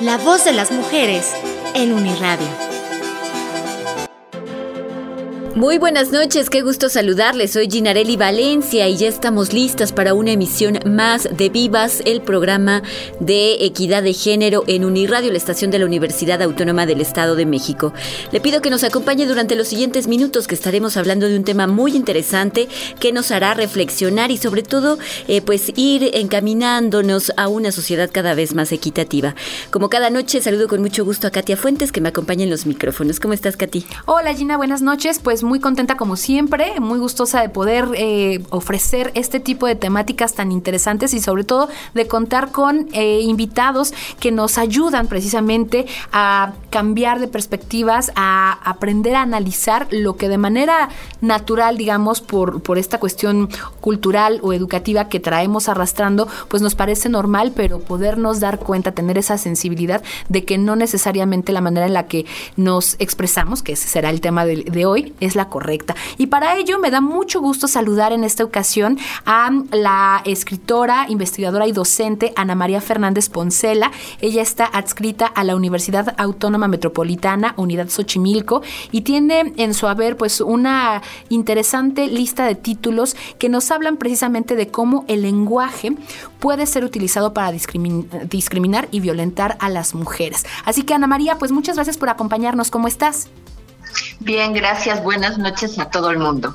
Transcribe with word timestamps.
La 0.00 0.16
voz 0.16 0.46
de 0.46 0.52
las 0.54 0.70
mujeres 0.70 1.30
en 1.74 1.92
Uniradio. 1.92 2.69
Muy 5.56 5.78
buenas 5.78 6.12
noches, 6.12 6.48
qué 6.48 6.62
gusto 6.62 6.88
saludarles. 6.88 7.50
Soy 7.50 7.68
Ginarelli 7.68 8.16
Valencia 8.16 8.88
y 8.88 8.96
ya 8.96 9.08
estamos 9.08 9.52
listas 9.52 9.92
para 9.92 10.14
una 10.14 10.30
emisión 10.30 10.78
más 10.86 11.28
de 11.36 11.48
Vivas, 11.48 12.02
el 12.04 12.22
programa 12.22 12.84
de 13.18 13.64
equidad 13.64 14.04
de 14.04 14.12
género 14.12 14.62
en 14.68 14.84
Uniradio, 14.84 15.32
la 15.32 15.38
estación 15.38 15.72
de 15.72 15.80
la 15.80 15.86
Universidad 15.86 16.40
Autónoma 16.40 16.86
del 16.86 17.00
Estado 17.00 17.34
de 17.34 17.46
México. 17.46 17.92
Le 18.30 18.40
pido 18.40 18.62
que 18.62 18.70
nos 18.70 18.84
acompañe 18.84 19.26
durante 19.26 19.56
los 19.56 19.66
siguientes 19.66 20.06
minutos 20.06 20.46
que 20.46 20.54
estaremos 20.54 20.96
hablando 20.96 21.28
de 21.28 21.36
un 21.36 21.42
tema 21.42 21.66
muy 21.66 21.96
interesante 21.96 22.68
que 23.00 23.12
nos 23.12 23.32
hará 23.32 23.52
reflexionar 23.52 24.30
y 24.30 24.36
sobre 24.36 24.62
todo 24.62 25.00
eh, 25.26 25.42
pues 25.42 25.72
ir 25.74 26.12
encaminándonos 26.14 27.32
a 27.36 27.48
una 27.48 27.72
sociedad 27.72 28.08
cada 28.12 28.34
vez 28.34 28.54
más 28.54 28.70
equitativa. 28.70 29.34
Como 29.72 29.90
cada 29.90 30.10
noche 30.10 30.40
saludo 30.40 30.68
con 30.68 30.80
mucho 30.80 31.04
gusto 31.04 31.26
a 31.26 31.30
Katia 31.30 31.56
Fuentes 31.56 31.90
que 31.90 32.00
me 32.00 32.10
acompaña 32.10 32.44
en 32.44 32.50
los 32.50 32.66
micrófonos. 32.66 33.18
¿Cómo 33.18 33.34
estás, 33.34 33.56
Katy? 33.56 33.84
Hola 34.06 34.32
Gina, 34.32 34.56
buenas 34.56 34.80
noches. 34.80 35.18
Pues 35.18 35.39
pues, 35.40 35.48
muy 35.48 35.60
contenta 35.60 35.96
como 35.96 36.16
siempre, 36.16 36.80
muy 36.80 36.98
gustosa 36.98 37.40
de 37.40 37.48
poder 37.48 37.88
eh, 37.94 38.44
ofrecer 38.50 39.10
este 39.14 39.40
tipo 39.40 39.66
de 39.66 39.74
temáticas 39.74 40.34
tan 40.34 40.52
interesantes 40.52 41.14
y 41.14 41.20
sobre 41.20 41.44
todo 41.44 41.70
de 41.94 42.06
contar 42.06 42.50
con 42.52 42.88
eh, 42.92 43.20
invitados 43.22 43.94
que 44.18 44.32
nos 44.32 44.58
ayudan 44.58 45.06
precisamente 45.06 45.86
a 46.12 46.52
cambiar 46.68 47.20
de 47.20 47.28
perspectivas, 47.28 48.12
a 48.16 48.52
aprender 48.68 49.14
a 49.14 49.22
analizar 49.22 49.86
lo 49.90 50.16
que 50.16 50.28
de 50.28 50.36
manera 50.36 50.90
natural, 51.22 51.78
digamos, 51.78 52.20
por, 52.20 52.62
por 52.62 52.76
esta 52.76 53.00
cuestión 53.00 53.48
cultural 53.80 54.40
o 54.42 54.52
educativa 54.52 55.08
que 55.08 55.20
traemos 55.20 55.70
arrastrando, 55.70 56.28
pues 56.48 56.60
nos 56.60 56.74
parece 56.74 57.08
normal, 57.08 57.52
pero 57.56 57.80
podernos 57.80 58.40
dar 58.40 58.58
cuenta, 58.58 58.92
tener 58.92 59.16
esa 59.16 59.38
sensibilidad 59.38 60.02
de 60.28 60.44
que 60.44 60.58
no 60.58 60.76
necesariamente 60.76 61.54
la 61.54 61.62
manera 61.62 61.86
en 61.86 61.94
la 61.94 62.08
que 62.08 62.26
nos 62.56 62.96
expresamos, 62.98 63.62
que 63.62 63.72
ese 63.72 63.88
será 63.88 64.10
el 64.10 64.20
tema 64.20 64.44
de, 64.44 64.64
de 64.64 64.84
hoy, 64.84 65.14
es 65.20 65.29
la 65.34 65.48
correcta. 65.48 65.94
Y 66.18 66.26
para 66.26 66.56
ello 66.56 66.78
me 66.78 66.90
da 66.90 67.00
mucho 67.00 67.40
gusto 67.40 67.68
saludar 67.68 68.12
en 68.12 68.24
esta 68.24 68.44
ocasión 68.44 68.98
a 69.26 69.50
la 69.72 70.22
escritora, 70.24 71.06
investigadora 71.08 71.66
y 71.66 71.72
docente 71.72 72.32
Ana 72.36 72.54
María 72.54 72.80
Fernández 72.80 73.28
Poncela. 73.28 73.90
Ella 74.20 74.42
está 74.42 74.64
adscrita 74.64 75.26
a 75.26 75.44
la 75.44 75.56
Universidad 75.56 76.14
Autónoma 76.18 76.68
Metropolitana, 76.68 77.54
Unidad 77.56 77.88
Xochimilco, 77.88 78.62
y 78.92 79.02
tiene 79.02 79.52
en 79.56 79.74
su 79.74 79.86
haber 79.86 80.16
pues 80.16 80.40
una 80.40 81.02
interesante 81.28 82.06
lista 82.06 82.46
de 82.46 82.54
títulos 82.54 83.16
que 83.38 83.48
nos 83.48 83.70
hablan 83.70 83.96
precisamente 83.96 84.56
de 84.56 84.68
cómo 84.68 85.04
el 85.08 85.22
lenguaje 85.22 85.92
puede 86.38 86.66
ser 86.66 86.84
utilizado 86.84 87.34
para 87.34 87.52
discriminar 87.52 88.88
y 88.90 89.00
violentar 89.00 89.56
a 89.60 89.68
las 89.68 89.94
mujeres. 89.94 90.44
Así 90.64 90.82
que 90.82 90.94
Ana 90.94 91.06
María, 91.06 91.38
pues 91.38 91.52
muchas 91.52 91.76
gracias 91.76 91.98
por 91.98 92.08
acompañarnos. 92.08 92.70
¿Cómo 92.70 92.88
estás? 92.88 93.28
Bien, 94.20 94.52
gracias. 94.52 95.02
Buenas 95.02 95.38
noches 95.38 95.78
a 95.78 95.90
todo 95.90 96.10
el 96.10 96.18
mundo. 96.18 96.54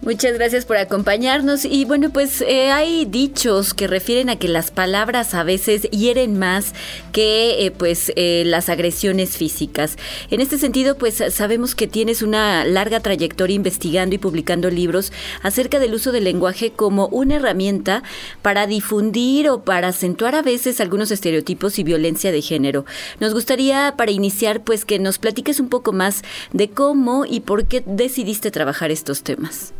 Muchas 0.00 0.34
gracias 0.34 0.64
por 0.64 0.76
acompañarnos 0.76 1.64
y 1.64 1.84
bueno 1.84 2.10
pues 2.10 2.40
eh, 2.42 2.70
hay 2.70 3.04
dichos 3.04 3.74
que 3.74 3.88
refieren 3.88 4.30
a 4.30 4.36
que 4.36 4.46
las 4.46 4.70
palabras 4.70 5.34
a 5.34 5.42
veces 5.42 5.90
hieren 5.90 6.38
más 6.38 6.72
que 7.10 7.66
eh, 7.66 7.72
pues 7.72 8.12
eh, 8.14 8.44
las 8.46 8.68
agresiones 8.68 9.36
físicas. 9.36 9.96
En 10.30 10.40
este 10.40 10.56
sentido 10.56 10.96
pues 10.96 11.20
sabemos 11.30 11.74
que 11.74 11.88
tienes 11.88 12.22
una 12.22 12.64
larga 12.64 13.00
trayectoria 13.00 13.56
investigando 13.56 14.14
y 14.14 14.18
publicando 14.18 14.70
libros 14.70 15.12
acerca 15.42 15.80
del 15.80 15.94
uso 15.94 16.12
del 16.12 16.24
lenguaje 16.24 16.70
como 16.70 17.08
una 17.08 17.34
herramienta 17.34 18.04
para 18.40 18.68
difundir 18.68 19.50
o 19.50 19.64
para 19.64 19.88
acentuar 19.88 20.36
a 20.36 20.42
veces 20.42 20.80
algunos 20.80 21.10
estereotipos 21.10 21.76
y 21.80 21.82
violencia 21.82 22.30
de 22.30 22.40
género. 22.40 22.86
Nos 23.18 23.34
gustaría 23.34 23.94
para 23.96 24.12
iniciar 24.12 24.62
pues 24.62 24.84
que 24.84 25.00
nos 25.00 25.18
platiques 25.18 25.58
un 25.58 25.68
poco 25.68 25.92
más 25.92 26.22
de 26.52 26.70
cómo 26.70 27.24
y 27.26 27.40
por 27.40 27.66
qué 27.66 27.82
decidiste 27.84 28.52
trabajar 28.52 28.92
estos 28.92 29.24
temas. 29.24 29.74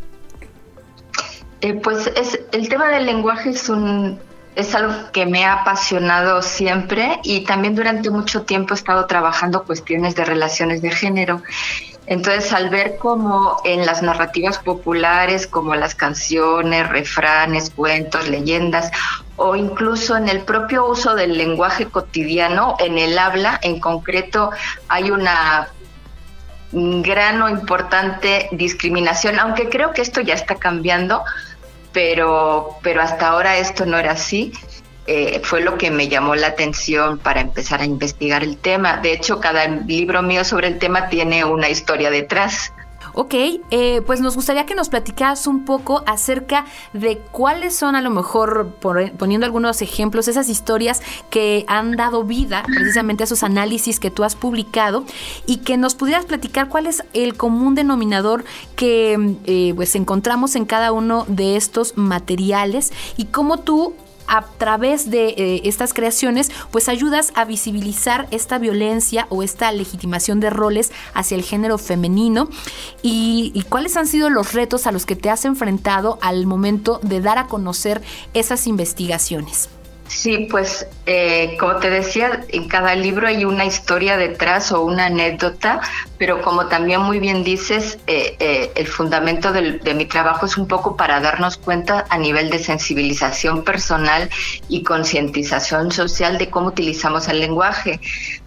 Eh, 1.61 1.73
pues 1.73 2.07
es, 2.15 2.39
el 2.51 2.69
tema 2.69 2.87
del 2.87 3.05
lenguaje 3.05 3.49
es 3.49 3.69
un 3.69 4.19
es 4.55 4.75
algo 4.75 4.93
que 5.11 5.25
me 5.25 5.45
ha 5.45 5.53
apasionado 5.53 6.41
siempre 6.41 7.19
y 7.23 7.45
también 7.45 7.75
durante 7.75 8.09
mucho 8.09 8.43
tiempo 8.43 8.73
he 8.73 8.77
estado 8.77 9.05
trabajando 9.05 9.63
cuestiones 9.63 10.15
de 10.15 10.25
relaciones 10.25 10.81
de 10.81 10.91
género. 10.91 11.41
Entonces, 12.07 12.51
al 12.53 12.69
ver 12.69 12.97
cómo 12.97 13.61
en 13.63 13.85
las 13.85 14.01
narrativas 14.01 14.57
populares, 14.57 15.45
como 15.45 15.75
las 15.75 15.93
canciones, 15.93 16.89
refranes, 16.89 17.69
cuentos, 17.69 18.27
leyendas, 18.27 18.91
o 19.35 19.55
incluso 19.55 20.17
en 20.17 20.27
el 20.27 20.41
propio 20.41 20.87
uso 20.87 21.13
del 21.13 21.37
lenguaje 21.37 21.85
cotidiano, 21.85 22.75
en 22.79 22.97
el 22.97 23.17
habla 23.19 23.59
en 23.61 23.79
concreto, 23.79 24.49
hay 24.87 25.11
una 25.11 25.69
gran 26.71 27.41
o 27.41 27.49
importante 27.49 28.49
discriminación, 28.51 29.39
aunque 29.39 29.69
creo 29.69 29.91
que 29.93 30.01
esto 30.01 30.21
ya 30.21 30.33
está 30.33 30.55
cambiando, 30.55 31.23
pero, 31.91 32.77
pero 32.81 33.01
hasta 33.01 33.29
ahora 33.29 33.57
esto 33.57 33.85
no 33.85 33.97
era 33.97 34.11
así. 34.11 34.51
Eh, 35.07 35.41
fue 35.43 35.61
lo 35.61 35.77
que 35.77 35.89
me 35.89 36.07
llamó 36.07 36.35
la 36.35 36.47
atención 36.47 37.17
para 37.17 37.41
empezar 37.41 37.81
a 37.81 37.85
investigar 37.85 38.43
el 38.43 38.57
tema. 38.57 38.97
De 38.97 39.11
hecho, 39.11 39.39
cada 39.39 39.65
libro 39.65 40.21
mío 40.21 40.43
sobre 40.43 40.67
el 40.67 40.77
tema 40.77 41.09
tiene 41.09 41.43
una 41.43 41.67
historia 41.67 42.11
detrás. 42.11 42.71
Ok, 43.21 43.33
eh, 43.33 44.01
pues 44.05 44.21
nos 44.21 44.35
gustaría 44.35 44.65
que 44.65 44.75
nos 44.75 44.87
platicaras 44.87 45.45
un 45.45 45.65
poco 45.65 46.03
acerca 46.05 46.63
de 46.93 47.17
cuáles 47.17 47.75
son 47.75 47.97
a 47.97 48.01
lo 48.01 48.11
mejor, 48.11 48.75
poniendo 48.79 49.45
algunos 49.45 49.81
ejemplos, 49.81 50.29
esas 50.29 50.47
historias 50.47 51.01
que 51.29 51.65
han 51.67 51.97
dado 51.97 52.23
vida 52.23 52.63
precisamente 52.63 53.23
a 53.23 53.25
esos 53.25 53.43
análisis 53.43 53.99
que 53.99 54.09
tú 54.09 54.23
has 54.23 54.37
publicado 54.37 55.03
y 55.45 55.57
que 55.57 55.75
nos 55.75 55.95
pudieras 55.95 56.23
platicar 56.23 56.69
cuál 56.69 56.87
es 56.87 57.03
el 57.11 57.35
común 57.35 57.75
denominador 57.75 58.45
que 58.77 59.35
eh, 59.43 59.73
pues 59.75 59.95
encontramos 59.95 60.55
en 60.55 60.63
cada 60.63 60.93
uno 60.93 61.25
de 61.27 61.57
estos 61.57 61.97
materiales 61.97 62.93
y 63.17 63.25
cómo 63.25 63.57
tú 63.59 63.95
a 64.29 64.45
través 64.57 65.09
de 65.09 65.29
eh, 65.29 65.61
estas 65.65 65.93
creaciones, 65.93 66.51
pues 66.71 66.87
ayudas 66.87 67.31
a 67.35 67.45
visibilizar 67.45 68.27
esta 68.31 68.59
violencia 68.59 69.25
o 69.29 69.43
esta 69.43 69.71
legitimación 69.71 70.39
de 70.39 70.49
roles 70.49 70.91
hacia 71.13 71.35
el 71.35 71.43
género 71.43 71.77
femenino 71.77 72.47
y, 73.01 73.65
cuáles 73.69 73.97
han 73.97 74.07
sido 74.07 74.29
los 74.29 74.53
retos 74.53 74.87
a 74.87 74.91
los 74.91 75.05
que 75.05 75.15
te 75.15 75.29
has 75.29 75.45
enfrentado 75.45 76.17
al 76.21 76.45
momento 76.45 76.99
de 77.03 77.21
dar 77.21 77.37
a 77.37 77.47
conocer 77.47 78.01
esas 78.33 78.67
investigaciones. 78.67 79.69
Sí, 80.09 80.47
pues 80.49 80.87
eh, 81.05 81.55
como 81.59 81.75
te 81.75 81.91
decía, 81.91 82.41
en 82.49 82.67
cada 82.67 82.95
libro 82.95 83.27
hay 83.27 83.45
una 83.45 83.65
historia 83.65 84.17
detrás 84.17 84.71
o 84.71 84.81
una 84.81 85.05
anécdota, 85.05 85.81
pero 86.17 86.41
como 86.41 86.65
también 86.65 87.01
muy 87.01 87.19
bien 87.19 87.43
dices, 87.43 87.99
eh, 88.07 88.35
eh, 88.39 88.71
el 88.75 88.87
fundamento 88.87 89.51
de 89.53 89.93
mi 89.93 90.05
trabajo 90.07 90.47
es 90.47 90.57
un 90.57 90.67
poco 90.67 90.97
para 90.97 91.19
darnos 91.19 91.57
cuenta 91.57 92.05
a 92.09 92.17
nivel 92.17 92.49
de 92.49 92.57
sensibilización 92.57 93.63
personal 93.63 94.31
y 94.67 94.81
concientización 94.81 95.91
social 95.91 96.39
de 96.39 96.49
cómo 96.49 96.69
utilizamos 96.69 97.27
el 97.27 97.39
lenguaje. 97.39 98.01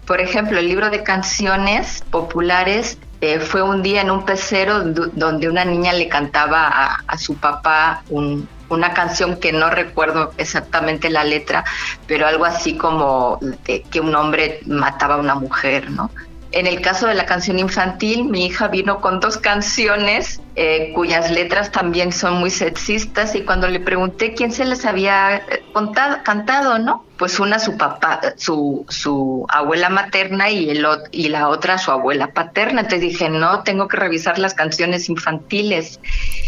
Por 0.05 0.19
ejemplo, 0.19 0.59
el 0.59 0.67
libro 0.67 0.89
de 0.89 1.01
canciones 1.01 2.03
populares 2.11 2.97
fue 3.39 3.61
un 3.61 3.81
día 3.81 4.01
en 4.01 4.11
un 4.11 4.25
pecero 4.25 4.83
donde 4.83 5.47
una 5.47 5.63
niña 5.63 5.93
le 5.93 6.09
cantaba 6.09 6.99
a 7.07 7.17
su 7.17 7.35
papá 7.35 8.03
un, 8.09 8.49
una 8.73 8.93
canción 8.93 9.39
que 9.39 9.51
no 9.51 9.69
recuerdo 9.69 10.33
exactamente 10.37 11.09
la 11.09 11.23
letra, 11.23 11.63
pero 12.07 12.27
algo 12.27 12.45
así 12.45 12.77
como 12.77 13.39
de 13.65 13.83
que 13.83 13.99
un 13.99 14.15
hombre 14.15 14.59
mataba 14.65 15.15
a 15.15 15.17
una 15.17 15.35
mujer, 15.35 15.89
¿no? 15.89 16.09
En 16.53 16.67
el 16.67 16.81
caso 16.81 17.07
de 17.07 17.15
la 17.15 17.25
canción 17.25 17.57
infantil, 17.57 18.25
mi 18.25 18.45
hija 18.45 18.67
vino 18.67 19.01
con 19.01 19.19
dos 19.19 19.37
canciones 19.37 20.39
eh, 20.55 20.91
cuyas 20.93 21.31
letras 21.31 21.71
también 21.71 22.11
son 22.11 22.35
muy 22.35 22.51
sexistas 22.51 23.33
y 23.33 23.41
cuando 23.41 23.67
le 23.67 23.79
pregunté 23.79 24.35
quién 24.35 24.51
se 24.51 24.63
les 24.63 24.85
había 24.85 25.37
eh, 25.37 25.63
contado, 25.73 26.17
cantado, 26.23 26.77
¿no? 26.77 27.05
Pues 27.17 27.39
una 27.39 27.57
su 27.57 27.75
papá, 27.75 28.21
su, 28.37 28.85
su 28.87 29.47
abuela 29.49 29.89
materna 29.89 30.51
y, 30.51 30.69
el, 30.69 30.85
y 31.09 31.29
la 31.29 31.49
otra 31.49 31.79
su 31.79 31.89
abuela 31.89 32.33
paterna. 32.33 32.81
Entonces 32.81 33.01
dije, 33.01 33.29
no, 33.29 33.63
tengo 33.63 33.87
que 33.87 33.97
revisar 33.97 34.37
las 34.37 34.53
canciones 34.53 35.09
infantiles. 35.09 35.99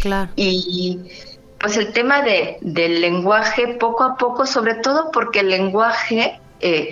Claro. 0.04 0.30
Y 0.36 1.00
pues 1.66 1.78
el 1.78 1.94
tema 1.94 2.22
de, 2.22 2.58
del 2.62 3.02
lenguaje 3.02 3.68
poco 3.80 4.04
a 4.04 4.18
poco, 4.18 4.46
sobre 4.46 4.76
todo 4.76 5.10
porque 5.10 5.40
el 5.40 5.50
lenguaje 5.50 6.40
eh, 6.60 6.92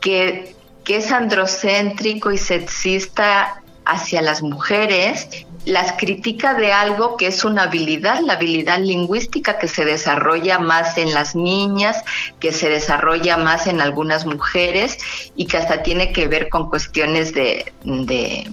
que 0.00 0.56
que 0.82 0.96
es 0.96 1.12
androcéntrico 1.12 2.32
y 2.32 2.38
sexista 2.38 3.62
hacia 3.84 4.20
las 4.22 4.42
mujeres, 4.42 5.28
las 5.64 5.92
critica 5.92 6.54
de 6.54 6.72
algo 6.72 7.16
que 7.16 7.28
es 7.28 7.44
una 7.44 7.62
habilidad, 7.62 8.18
la 8.20 8.32
habilidad 8.32 8.80
lingüística 8.80 9.58
que 9.58 9.68
se 9.68 9.84
desarrolla 9.84 10.58
más 10.58 10.98
en 10.98 11.14
las 11.14 11.36
niñas, 11.36 12.02
que 12.40 12.50
se 12.50 12.68
desarrolla 12.68 13.36
más 13.36 13.68
en 13.68 13.80
algunas 13.80 14.26
mujeres 14.26 14.98
y 15.36 15.46
que 15.46 15.58
hasta 15.58 15.84
tiene 15.84 16.12
que 16.12 16.26
ver 16.26 16.48
con 16.48 16.68
cuestiones 16.68 17.32
de, 17.32 17.72
de 17.84 18.50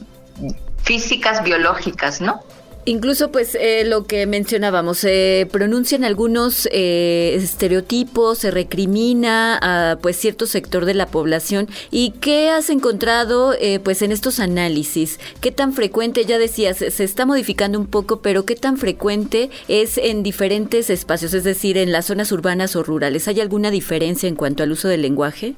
físicas, 0.83 1.43
biológicas, 1.43 2.21
¿no? 2.21 2.43
Incluso, 2.87 3.33
pues, 3.33 3.53
eh, 3.55 3.83
lo 3.85 4.05
que 4.05 4.25
mencionábamos, 4.27 4.99
se 4.99 5.45
pronuncian 5.51 6.05
algunos 6.05 6.69
eh, 6.71 7.33
estereotipos, 7.35 8.37
se 8.37 8.49
recrimina 8.49 9.59
a, 9.61 9.97
pues, 9.97 10.15
cierto 10.15 10.45
sector 10.45 10.85
de 10.85 10.93
la 10.93 11.07
población. 11.07 11.67
¿Y 11.91 12.11
qué 12.21 12.49
has 12.49 12.69
encontrado, 12.69 13.53
eh, 13.59 13.81
pues, 13.83 14.01
en 14.03 14.13
estos 14.13 14.39
análisis? 14.39 15.19
¿Qué 15.41 15.51
tan 15.51 15.73
frecuente, 15.73 16.23
ya 16.23 16.37
decías, 16.37 16.77
se 16.77 17.03
está 17.03 17.25
modificando 17.25 17.77
un 17.77 17.87
poco, 17.87 18.21
pero 18.21 18.45
qué 18.45 18.55
tan 18.55 18.77
frecuente 18.77 19.49
es 19.67 19.97
en 19.97 20.23
diferentes 20.23 20.89
espacios, 20.89 21.33
es 21.33 21.43
decir, 21.43 21.77
en 21.77 21.91
las 21.91 22.05
zonas 22.05 22.31
urbanas 22.31 22.77
o 22.77 22.83
rurales? 22.83 23.27
¿Hay 23.27 23.41
alguna 23.41 23.69
diferencia 23.69 24.29
en 24.29 24.35
cuanto 24.35 24.63
al 24.63 24.71
uso 24.71 24.87
del 24.87 25.01
lenguaje? 25.01 25.55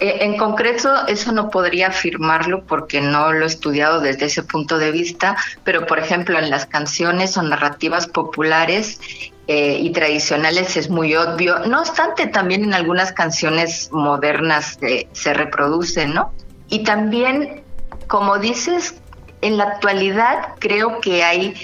Eh, 0.00 0.24
en 0.24 0.38
concreto, 0.38 1.06
eso 1.08 1.30
no 1.30 1.50
podría 1.50 1.88
afirmarlo 1.88 2.64
porque 2.64 3.02
no 3.02 3.32
lo 3.32 3.44
he 3.44 3.46
estudiado 3.46 4.00
desde 4.00 4.26
ese 4.26 4.42
punto 4.42 4.78
de 4.78 4.90
vista, 4.90 5.36
pero 5.62 5.86
por 5.86 5.98
ejemplo 5.98 6.38
en 6.38 6.48
las 6.48 6.64
canciones 6.64 7.36
o 7.36 7.42
narrativas 7.42 8.06
populares 8.06 8.98
eh, 9.46 9.78
y 9.78 9.90
tradicionales 9.90 10.78
es 10.78 10.88
muy 10.88 11.14
obvio. 11.14 11.58
No 11.66 11.80
obstante, 11.80 12.28
también 12.28 12.64
en 12.64 12.72
algunas 12.72 13.12
canciones 13.12 13.90
modernas 13.92 14.78
eh, 14.80 15.06
se 15.12 15.34
reproduce, 15.34 16.06
¿no? 16.06 16.32
Y 16.68 16.82
también, 16.84 17.62
como 18.06 18.38
dices, 18.38 18.94
en 19.42 19.58
la 19.58 19.64
actualidad 19.64 20.54
creo 20.60 21.00
que 21.02 21.24
hay 21.24 21.54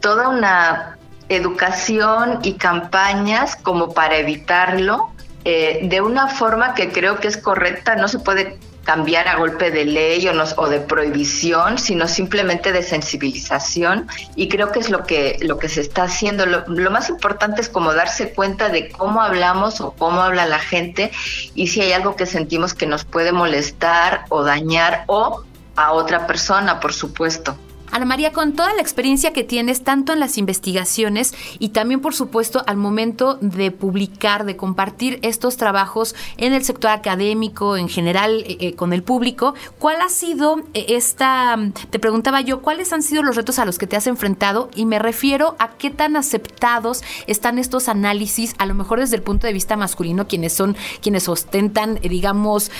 toda 0.00 0.30
una 0.30 0.96
educación 1.28 2.38
y 2.42 2.54
campañas 2.54 3.56
como 3.56 3.92
para 3.92 4.16
evitarlo 4.16 5.10
eh, 5.48 5.78
de 5.84 6.00
una 6.00 6.26
forma 6.26 6.74
que 6.74 6.90
creo 6.90 7.20
que 7.20 7.28
es 7.28 7.36
correcta, 7.36 7.94
no 7.94 8.08
se 8.08 8.18
puede 8.18 8.58
cambiar 8.82 9.28
a 9.28 9.36
golpe 9.36 9.70
de 9.70 9.84
ley 9.84 10.26
o, 10.26 10.32
o 10.56 10.68
de 10.68 10.80
prohibición, 10.80 11.78
sino 11.78 12.08
simplemente 12.08 12.72
de 12.72 12.82
sensibilización. 12.82 14.08
Y 14.34 14.48
creo 14.48 14.72
que 14.72 14.80
es 14.80 14.90
lo 14.90 15.04
que, 15.04 15.38
lo 15.42 15.60
que 15.60 15.68
se 15.68 15.82
está 15.82 16.02
haciendo. 16.02 16.46
Lo, 16.46 16.66
lo, 16.66 16.90
más 16.90 17.10
importante 17.10 17.60
es 17.60 17.68
como 17.68 17.94
darse 17.94 18.32
cuenta 18.32 18.70
de 18.70 18.88
cómo 18.90 19.22
hablamos 19.22 19.80
o 19.80 19.92
cómo 19.92 20.20
habla 20.20 20.46
la 20.46 20.58
gente 20.58 21.12
y 21.54 21.68
si 21.68 21.80
hay 21.80 21.92
algo 21.92 22.16
que 22.16 22.26
sentimos 22.26 22.74
que 22.74 22.86
nos 22.86 23.04
puede 23.04 23.30
molestar 23.30 24.24
o 24.30 24.42
dañar 24.42 25.04
o 25.06 25.44
a 25.76 25.92
otra 25.92 26.26
persona, 26.26 26.80
por 26.80 26.92
supuesto. 26.92 27.56
Ana 27.96 28.04
María, 28.04 28.34
con 28.34 28.52
toda 28.52 28.74
la 28.74 28.82
experiencia 28.82 29.32
que 29.32 29.42
tienes, 29.42 29.82
tanto 29.82 30.12
en 30.12 30.20
las 30.20 30.36
investigaciones 30.36 31.32
y 31.58 31.70
también, 31.70 32.00
por 32.00 32.14
supuesto, 32.14 32.62
al 32.66 32.76
momento 32.76 33.38
de 33.40 33.70
publicar, 33.70 34.44
de 34.44 34.54
compartir 34.54 35.18
estos 35.22 35.56
trabajos 35.56 36.14
en 36.36 36.52
el 36.52 36.62
sector 36.62 36.90
académico, 36.90 37.78
en 37.78 37.88
general, 37.88 38.44
eh, 38.46 38.58
eh, 38.60 38.74
con 38.74 38.92
el 38.92 39.02
público, 39.02 39.54
¿cuál 39.78 40.02
ha 40.02 40.10
sido 40.10 40.58
eh, 40.74 40.84
esta, 40.90 41.56
te 41.88 41.98
preguntaba 41.98 42.42
yo, 42.42 42.60
cuáles 42.60 42.92
han 42.92 43.02
sido 43.02 43.22
los 43.22 43.34
retos 43.34 43.58
a 43.58 43.64
los 43.64 43.78
que 43.78 43.86
te 43.86 43.96
has 43.96 44.06
enfrentado? 44.06 44.68
Y 44.74 44.84
me 44.84 44.98
refiero 44.98 45.56
a 45.58 45.78
qué 45.78 45.88
tan 45.88 46.16
aceptados 46.16 47.02
están 47.26 47.58
estos 47.58 47.88
análisis, 47.88 48.54
a 48.58 48.66
lo 48.66 48.74
mejor 48.74 49.00
desde 49.00 49.16
el 49.16 49.22
punto 49.22 49.46
de 49.46 49.54
vista 49.54 49.74
masculino, 49.74 50.28
quienes 50.28 50.52
son, 50.52 50.76
quienes 51.00 51.30
ostentan, 51.30 51.98
digamos, 52.02 52.70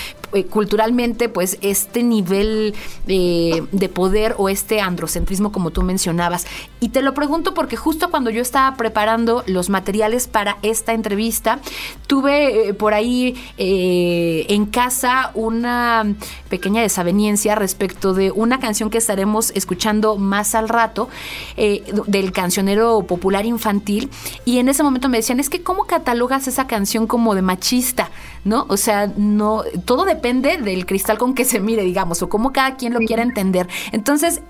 culturalmente, 0.50 1.30
pues 1.30 1.56
este 1.62 2.02
nivel 2.02 2.74
de 3.06 3.90
poder 3.94 4.34
o 4.36 4.50
este 4.50 4.82
androcentrismo 5.06 5.52
como 5.52 5.70
tú 5.70 5.82
mencionabas. 5.82 6.46
Y 6.80 6.88
te 6.88 7.00
lo 7.00 7.14
pregunto 7.14 7.54
porque 7.54 7.76
justo 7.76 8.10
cuando 8.10 8.30
yo 8.30 8.42
estaba 8.42 8.76
preparando 8.76 9.44
los 9.46 9.70
materiales 9.70 10.26
para 10.26 10.58
esta 10.62 10.92
entrevista, 10.92 11.60
tuve 12.06 12.68
eh, 12.68 12.74
por 12.74 12.92
ahí 12.92 13.36
eh, 13.56 14.46
en 14.48 14.66
casa 14.66 15.30
una 15.34 16.04
pequeña 16.48 16.82
desaveniencia 16.82 17.54
respecto 17.54 18.14
de 18.14 18.32
una 18.32 18.58
canción 18.58 18.90
que 18.90 18.98
estaremos 18.98 19.52
escuchando 19.54 20.16
más 20.16 20.54
al 20.54 20.68
rato 20.68 21.08
eh, 21.56 21.84
del 22.06 22.32
cancionero 22.32 23.02
popular 23.02 23.46
infantil 23.46 24.10
y 24.44 24.58
en 24.58 24.68
ese 24.68 24.82
momento 24.82 25.08
me 25.08 25.18
decían, 25.18 25.38
es 25.40 25.48
que 25.48 25.62
¿cómo 25.62 25.84
catalogas 25.84 26.48
esa 26.48 26.66
canción 26.66 27.06
como 27.06 27.34
de 27.34 27.42
machista? 27.42 28.10
¿No? 28.44 28.66
O 28.68 28.76
sea, 28.76 29.12
no, 29.16 29.64
todo 29.84 30.04
depende 30.04 30.56
del 30.58 30.86
cristal 30.86 31.18
con 31.18 31.34
que 31.34 31.44
se 31.44 31.58
mire, 31.58 31.82
digamos, 31.82 32.22
o 32.22 32.28
cómo 32.28 32.52
cada 32.52 32.76
quien 32.76 32.92
lo 32.92 33.00
quiera 33.00 33.24
entender. 33.24 33.66
Entonces, 33.90 34.40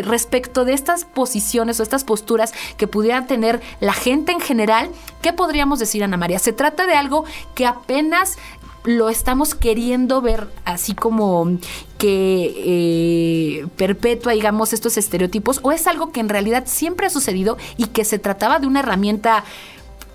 respecto 0.00 0.64
de 0.64 0.72
estas 0.72 1.04
posiciones 1.04 1.78
o 1.78 1.82
estas 1.82 2.04
posturas 2.04 2.52
que 2.76 2.86
pudieran 2.86 3.26
tener 3.26 3.60
la 3.80 3.92
gente 3.92 4.32
en 4.32 4.40
general, 4.40 4.90
¿qué 5.20 5.32
podríamos 5.32 5.78
decir, 5.78 6.04
Ana 6.04 6.16
María? 6.16 6.38
¿Se 6.38 6.52
trata 6.52 6.86
de 6.86 6.94
algo 6.94 7.24
que 7.54 7.66
apenas 7.66 8.38
lo 8.84 9.08
estamos 9.08 9.54
queriendo 9.54 10.20
ver 10.20 10.48
así 10.64 10.94
como 10.94 11.58
que 11.98 12.52
eh, 12.56 13.66
perpetúa, 13.76 14.32
digamos, 14.32 14.72
estos 14.72 14.96
estereotipos, 14.96 15.60
o 15.62 15.72
es 15.72 15.86
algo 15.86 16.10
que 16.10 16.20
en 16.20 16.28
realidad 16.28 16.64
siempre 16.66 17.06
ha 17.06 17.10
sucedido 17.10 17.56
y 17.76 17.86
que 17.86 18.04
se 18.04 18.18
trataba 18.18 18.58
de 18.58 18.66
una 18.66 18.80
herramienta, 18.80 19.44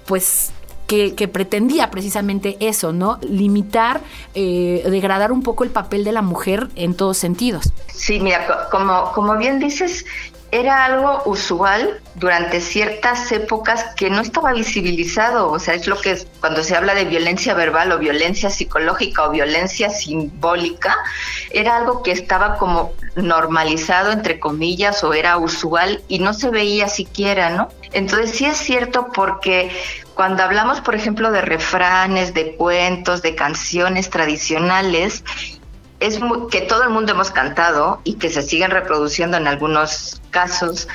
pues, 0.06 0.52
que, 0.88 1.28
pretendía 1.28 1.92
precisamente 1.92 2.58
eso, 2.60 2.94
¿no? 2.94 3.20
Limitar, 3.22 4.02
eh, 4.34 4.84
degradar 4.90 5.32
un 5.32 5.44
poco 5.44 5.64
el 5.64 5.70
papel 5.70 6.04
de 6.04 6.14
la 6.14 6.22
mujer 6.22 6.70
en 6.76 6.96
todos 6.96 7.18
sentidos. 7.18 7.74
Sí, 7.94 8.20
mira, 8.20 8.70
como, 8.72 9.12
como 9.12 9.38
bien 9.38 9.60
dices, 9.60 10.06
era 10.52 10.86
algo 10.86 11.24
usual 11.26 12.00
durante 12.16 12.62
ciertas 12.62 13.32
épocas 13.32 13.94
que 13.96 14.10
no 14.10 14.22
estaba 14.22 14.54
visibilizado, 14.54 15.52
o 15.52 15.60
sea, 15.60 15.74
es 15.74 15.88
lo 15.88 16.00
que 16.00 16.12
es 16.12 16.28
cuando 16.40 16.64
se 16.64 16.76
habla 16.76 16.96
de 16.96 17.06
violencia 17.06 17.54
verbal 17.54 17.92
o 17.92 18.00
violencia 18.00 18.50
psicológica 18.50 19.26
o 19.26 19.32
violencia 19.32 19.90
simbólica, 19.90 20.96
era 21.52 21.78
algo 21.78 22.02
que 22.02 22.12
estaba 22.12 22.58
como 22.58 22.94
normalizado 23.16 24.12
entre 24.12 24.40
comillas 24.40 25.04
o 25.04 25.14
era 25.14 25.38
usual 25.38 26.02
y 26.08 26.20
no 26.20 26.34
se 26.34 26.50
veía 26.50 26.88
siquiera, 26.88 27.50
¿no? 27.50 27.70
Entonces 27.92 28.32
sí 28.32 28.46
es 28.46 28.58
cierto 28.58 29.08
porque 29.14 29.70
cuando 30.14 30.44
hablamos, 30.44 30.82
por 30.82 30.96
ejemplo, 30.96 31.32
de 31.32 31.42
refranes, 31.42 32.34
de 32.34 32.56
cuentos, 32.56 33.22
de 33.22 33.36
canciones 33.36 34.10
tradicionales, 34.10 35.24
es 36.00 36.20
que 36.52 36.62
todo 36.62 36.84
el 36.84 36.90
mundo 36.90 37.14
hemos 37.14 37.32
cantado 37.32 38.02
y 38.04 38.16
que 38.16 38.30
se 38.30 38.42
siguen 38.42 38.72
reproduciendo 38.72 39.38
en 39.38 39.48
algunos 39.48 40.22
casos, 40.30 40.88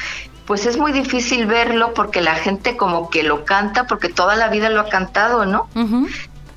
pues 0.47 0.67
es 0.67 0.77
muy 0.77 0.93
difícil 0.93 1.47
verlo 1.47 1.95
porque 1.95 2.21
la 2.21 2.35
gente 2.35 2.77
como 2.77 3.11
que 3.11 3.23
lo 3.23 3.45
canta 3.45 3.87
porque 3.87 4.09
toda 4.09 4.37
la 4.37 4.49
vida 4.49 4.69
lo 4.71 4.81
ha 4.81 4.89
cantado, 4.89 5.45
¿no? 5.47 5.69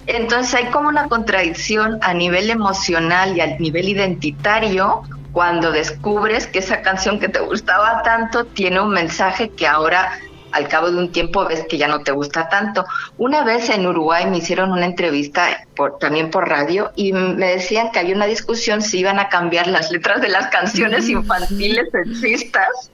Entonces 0.08 0.54
hay 0.54 0.66
como 0.68 0.90
una 0.90 1.08
contradicción 1.08 1.98
a 2.02 2.14
nivel 2.14 2.50
emocional 2.50 3.36
y 3.36 3.42
a 3.42 3.58
nivel 3.58 3.90
identitario 3.90 5.02
cuando 5.32 5.72
descubres 5.72 6.48
que 6.48 6.60
esa 6.60 6.82
canción 6.82 7.20
que 7.20 7.28
te 7.28 7.40
gustaba 7.40 8.04
tanto 8.04 8.46
tiene 8.46 8.80
un 8.80 8.92
mensaje 8.92 9.50
que 9.50 9.68
ahora 9.68 10.12
al 10.56 10.70
cabo 10.70 10.90
de 10.90 10.98
un 10.98 11.12
tiempo 11.12 11.46
ves 11.46 11.66
que 11.70 11.78
ya 11.78 11.90
no 11.90 12.00
te 12.00 12.14
gusta 12.14 12.48
tanto. 12.48 12.86
Una 13.18 13.44
vez 13.44 13.70
en 13.70 13.86
Uruguay 13.86 14.26
me 14.26 14.38
hicieron 14.38 14.72
una 14.72 14.86
entrevista 14.86 15.66
por, 15.76 16.00
también 16.00 16.32
por 16.32 16.48
radio 16.48 16.94
y 16.96 17.12
me 17.12 17.48
decían 17.48 17.92
que 17.92 18.00
había 18.00 18.16
una 18.16 18.26
discusión 18.26 18.82
si 18.82 19.00
iban 19.00 19.20
a 19.20 19.28
cambiar 19.28 19.68
las 19.68 19.92
letras 19.92 20.22
de 20.22 20.30
las 20.30 20.48
canciones 20.48 21.10
infantiles 21.10 21.90
sexistas. 21.92 22.90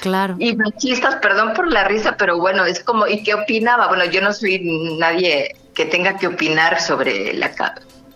Claro. 0.00 0.36
Y 0.38 0.56
machistas, 0.56 1.16
perdón 1.16 1.52
por 1.52 1.70
la 1.70 1.84
risa, 1.84 2.16
pero 2.16 2.38
bueno, 2.38 2.64
es 2.64 2.80
como, 2.80 3.06
¿y 3.06 3.22
qué 3.22 3.34
opinaba? 3.34 3.88
Bueno, 3.88 4.06
yo 4.06 4.22
no 4.22 4.32
soy 4.32 4.60
nadie 4.98 5.54
que 5.74 5.84
tenga 5.84 6.16
que 6.16 6.28
opinar 6.28 6.80
sobre 6.80 7.34
la, 7.34 7.52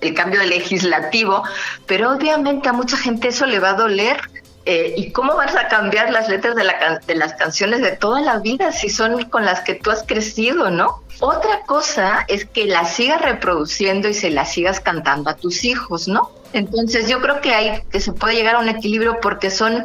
el 0.00 0.14
cambio 0.14 0.42
legislativo, 0.42 1.42
pero 1.86 2.12
obviamente 2.12 2.70
a 2.70 2.72
mucha 2.72 2.96
gente 2.96 3.28
eso 3.28 3.44
le 3.44 3.60
va 3.60 3.70
a 3.70 3.74
doler 3.74 4.20
eh, 4.68 4.94
¿Y 4.96 5.12
cómo 5.12 5.36
vas 5.36 5.54
a 5.54 5.68
cambiar 5.68 6.10
las 6.10 6.28
letras 6.28 6.56
de, 6.56 6.64
la 6.64 7.00
de 7.06 7.14
las 7.14 7.34
canciones 7.34 7.82
de 7.82 7.92
toda 7.92 8.20
la 8.20 8.40
vida 8.40 8.72
si 8.72 8.90
son 8.90 9.22
con 9.30 9.44
las 9.44 9.60
que 9.60 9.74
tú 9.74 9.92
has 9.92 10.02
crecido, 10.02 10.70
no? 10.70 11.04
Otra 11.20 11.60
cosa 11.66 12.24
es 12.26 12.46
que 12.46 12.64
las 12.64 12.92
sigas 12.94 13.22
reproduciendo 13.22 14.08
y 14.08 14.14
se 14.14 14.28
las 14.28 14.52
sigas 14.52 14.80
cantando 14.80 15.30
a 15.30 15.36
tus 15.36 15.64
hijos, 15.64 16.08
¿no? 16.08 16.32
Entonces 16.52 17.08
yo 17.08 17.20
creo 17.20 17.40
que 17.40 17.54
hay 17.54 17.82
que 17.92 18.00
se 18.00 18.12
puede 18.12 18.34
llegar 18.34 18.56
a 18.56 18.58
un 18.58 18.68
equilibrio 18.68 19.20
porque 19.22 19.52
son 19.52 19.84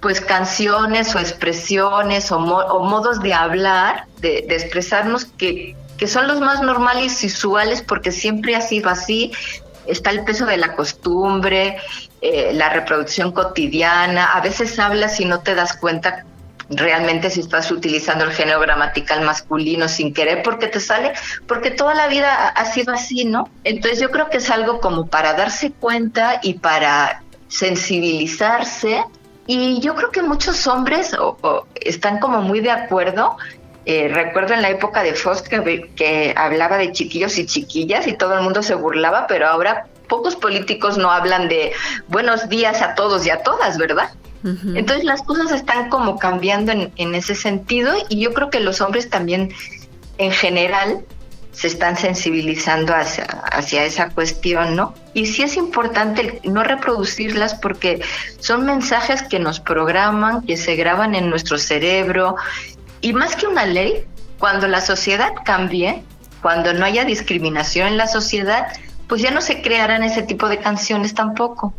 pues 0.00 0.22
canciones 0.22 1.14
o 1.14 1.18
expresiones 1.18 2.32
o, 2.32 2.38
modos 2.38 3.20
de 3.20 3.34
hablar, 3.34 4.06
de, 4.20 4.46
de 4.48 4.56
expresarnos 4.56 5.26
que, 5.26 5.76
que 5.98 6.06
son 6.06 6.28
los 6.28 6.40
más 6.40 6.62
normales 6.62 7.22
y 7.24 7.26
usuales 7.26 7.82
porque 7.82 8.10
siempre 8.10 8.56
ha 8.56 8.62
sido 8.62 8.88
así, 8.88 9.32
está 9.86 10.10
el 10.10 10.24
peso 10.24 10.46
de 10.46 10.56
la 10.56 10.74
costumbre, 10.74 11.76
eh, 12.26 12.54
la 12.54 12.70
reproducción 12.70 13.32
cotidiana, 13.32 14.32
a 14.32 14.40
veces 14.40 14.78
hablas 14.78 15.20
y 15.20 15.26
no 15.26 15.40
te 15.40 15.54
das 15.54 15.76
cuenta 15.76 16.24
realmente 16.70 17.28
si 17.28 17.40
estás 17.40 17.70
utilizando 17.70 18.24
el 18.24 18.32
género 18.32 18.60
gramatical 18.60 19.20
masculino 19.26 19.88
sin 19.88 20.14
querer 20.14 20.42
porque 20.42 20.68
te 20.68 20.80
sale, 20.80 21.12
porque 21.46 21.70
toda 21.70 21.92
la 21.92 22.06
vida 22.08 22.48
ha 22.48 22.64
sido 22.64 22.94
así, 22.94 23.26
¿no? 23.26 23.50
Entonces 23.62 24.00
yo 24.00 24.10
creo 24.10 24.30
que 24.30 24.38
es 24.38 24.48
algo 24.48 24.80
como 24.80 25.06
para 25.06 25.34
darse 25.34 25.72
cuenta 25.72 26.40
y 26.42 26.54
para 26.54 27.22
sensibilizarse 27.48 29.04
y 29.46 29.80
yo 29.80 29.94
creo 29.94 30.10
que 30.10 30.22
muchos 30.22 30.66
hombres 30.66 31.14
están 31.74 32.20
como 32.20 32.40
muy 32.40 32.60
de 32.60 32.70
acuerdo. 32.70 33.36
Eh, 33.84 34.08
recuerdo 34.10 34.54
en 34.54 34.62
la 34.62 34.70
época 34.70 35.02
de 35.02 35.12
que, 35.12 35.90
que 35.94 36.34
hablaba 36.38 36.78
de 36.78 36.90
chiquillos 36.90 37.36
y 37.36 37.44
chiquillas 37.44 38.06
y 38.06 38.14
todo 38.14 38.32
el 38.32 38.42
mundo 38.42 38.62
se 38.62 38.74
burlaba, 38.74 39.26
pero 39.26 39.46
ahora 39.46 39.88
pocos 40.08 40.36
políticos 40.36 40.98
no 40.98 41.10
hablan 41.10 41.48
de 41.48 41.72
buenos 42.08 42.48
días 42.48 42.82
a 42.82 42.94
todos 42.94 43.26
y 43.26 43.30
a 43.30 43.42
todas, 43.42 43.78
¿verdad? 43.78 44.10
Entonces 44.74 45.04
las 45.04 45.22
cosas 45.22 45.52
están 45.52 45.88
como 45.88 46.18
cambiando 46.18 46.70
en, 46.70 46.92
en, 46.96 47.14
ese 47.14 47.34
sentido 47.34 47.94
y 48.10 48.20
yo 48.20 48.34
creo 48.34 48.50
que 48.50 48.60
los 48.60 48.82
hombres 48.82 49.08
también 49.08 49.54
en 50.18 50.32
general 50.32 51.02
se 51.54 51.68
están 51.68 51.96
sensibilizando 51.96 52.94
hacia, 52.94 53.24
hacia 53.24 53.84
esa 53.84 54.10
cuestión, 54.10 54.74
¿no? 54.74 54.94
Y 55.14 55.26
sí 55.26 55.42
es 55.42 55.56
importante 55.56 56.40
no 56.44 56.64
reproducirlas 56.64 57.54
porque 57.54 58.02
son 58.40 58.66
mensajes 58.66 59.22
que 59.22 59.38
nos 59.38 59.60
programan, 59.60 60.42
que 60.42 60.56
se 60.56 60.74
graban 60.74 61.14
en 61.14 61.30
nuestro 61.30 61.56
cerebro 61.56 62.36
y 63.00 63.12
más 63.12 63.36
que 63.36 63.46
una 63.46 63.66
ley, 63.66 64.04
cuando 64.38 64.66
la 64.66 64.80
sociedad 64.80 65.32
cambie, 65.44 66.02
cuando 66.42 66.72
no 66.74 66.84
haya 66.84 67.04
discriminación 67.04 67.88
en 67.88 67.96
la 67.98 68.08
sociedad, 68.08 68.66
pues 69.08 69.22
ya 69.22 69.30
no 69.30 69.40
se 69.40 69.62
crearán 69.62 70.02
ese 70.02 70.22
tipo 70.22 70.48
de 70.48 70.58
canciones 70.58 71.14
tampoco. 71.14 71.74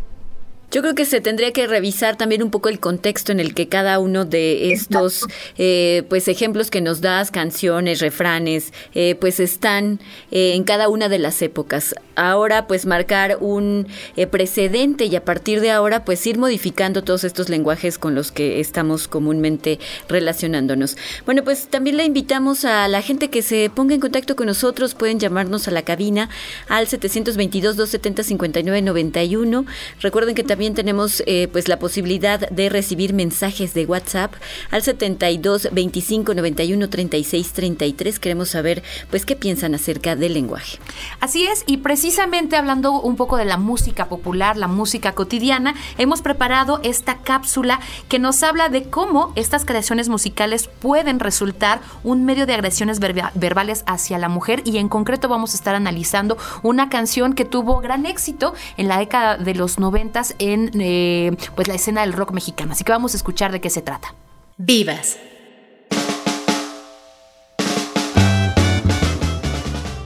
Yo 0.72 0.82
creo 0.82 0.96
que 0.96 1.06
se 1.06 1.22
tendría 1.22 1.54
que 1.54 1.68
revisar 1.68 2.18
también 2.18 2.44
un 2.44 2.52
poco 2.52 2.70
el 2.70 2.80
contexto 2.80 3.32
en 3.32 3.40
el 3.40 3.54
que 3.54 3.70
cada 3.70 4.00
uno 4.00 4.26
de 4.26 4.74
estos 4.74 5.26
eh, 5.58 6.04
pues 6.10 6.28
ejemplos 6.28 6.70
que 6.70 6.82
nos 6.82 7.02
das, 7.02 7.32
canciones, 7.32 8.02
refranes, 8.02 8.74
eh, 8.94 9.16
pues 9.16 9.40
están 9.40 10.00
eh, 10.32 10.54
en 10.56 10.64
cada 10.64 10.90
una 10.90 11.08
de 11.08 11.20
las 11.20 11.42
épocas. 11.42 11.96
Ahora 12.16 12.68
pues 12.68 12.86
marcar 12.86 13.38
un 13.42 13.88
precedente 14.32 15.06
y 15.06 15.16
a 15.16 15.24
partir 15.24 15.62
de 15.62 15.72
ahora 15.72 16.04
pues 16.04 16.26
ir 16.28 16.38
modificando 16.38 17.04
todos 17.04 17.24
estos 17.24 17.50
lenguajes 17.50 17.98
con 17.98 18.16
los 18.16 18.32
que 18.32 18.60
estamos 18.60 19.08
comúnmente 19.08 19.80
relacionándonos. 20.10 20.98
Bueno 21.26 21.44
pues 21.44 21.68
también 21.68 21.98
le 21.98 22.06
invitamos 22.06 22.66
a 22.66 22.88
la 22.88 23.02
gente 23.02 23.30
que 23.30 23.42
se 23.42 23.70
ponga 23.70 23.96
en 23.96 24.02
contacto 24.02 24.36
con 24.36 24.48
nosotros, 24.48 24.96
pueden 24.96 25.20
llamarnos 25.20 25.68
a 25.68 25.72
la 25.72 25.84
cabina 25.84 26.30
al 26.68 26.88
722 26.88 27.78
270 27.78 28.24
5991. 28.24 29.66
Recuerden 30.02 30.36
que 30.36 30.44
también 30.44 30.55
también 30.56 30.74
tenemos 30.74 31.22
eh, 31.26 31.50
pues 31.52 31.68
la 31.68 31.80
posibilidad 31.80 32.50
de 32.50 32.70
recibir 32.70 33.14
mensajes 33.14 33.74
de 33.74 33.86
WhatsApp 33.86 34.34
al 34.72 34.84
72 34.84 35.68
25 35.74 36.34
91 36.34 36.90
36 36.90 37.52
33. 37.52 38.20
Queremos 38.20 38.52
saber 38.52 38.82
pues 39.10 39.26
qué 39.26 39.36
piensan 39.36 39.76
acerca 39.76 40.16
del 40.16 40.34
lenguaje. 40.34 40.78
Así 41.20 41.46
es, 41.46 41.66
y 41.68 41.76
precisamente 41.76 42.56
hablando 42.56 43.02
un 43.02 43.18
poco 43.18 43.36
de 43.36 43.44
la 43.44 43.58
música 43.58 44.06
popular, 44.06 44.56
la 44.56 44.70
música 44.70 45.12
cotidiana, 45.12 45.76
hemos 45.98 46.22
preparado 46.22 46.80
esta 46.84 47.18
cápsula 47.18 47.82
que 48.08 48.18
nos 48.18 48.42
habla 48.42 48.70
de 48.70 48.84
cómo 48.84 49.34
estas 49.36 49.66
creaciones 49.66 50.08
musicales 50.08 50.70
pueden 50.80 51.20
resultar 51.20 51.82
un 52.06 52.24
medio 52.24 52.46
de 52.46 52.54
agresiones 52.54 53.02
verbales 53.02 53.84
hacia 53.88 54.18
la 54.20 54.30
mujer 54.30 54.62
y 54.64 54.78
en 54.78 54.88
concreto 54.88 55.28
vamos 55.28 55.52
a 55.52 55.58
estar 55.58 55.76
analizando 55.76 56.38
una 56.64 56.88
canción 56.88 57.34
que 57.34 57.44
tuvo 57.44 57.82
gran 57.82 58.06
éxito 58.06 58.54
en 58.78 58.88
la 58.88 59.00
década 59.00 59.36
de 59.36 59.54
los 59.54 59.80
noventas 59.80 60.34
en 60.54 60.72
eh, 60.80 61.36
pues 61.56 61.68
la 61.68 61.76
escena 61.76 62.02
del 62.02 62.14
rock 62.14 62.32
mexicano. 62.32 62.74
Así 62.74 62.84
que 62.84 62.92
vamos 62.92 63.14
a 63.14 63.18
escuchar 63.18 63.52
de 63.52 63.62
qué 63.62 63.70
se 63.70 63.82
trata. 63.82 64.14
Vivas. 64.58 65.18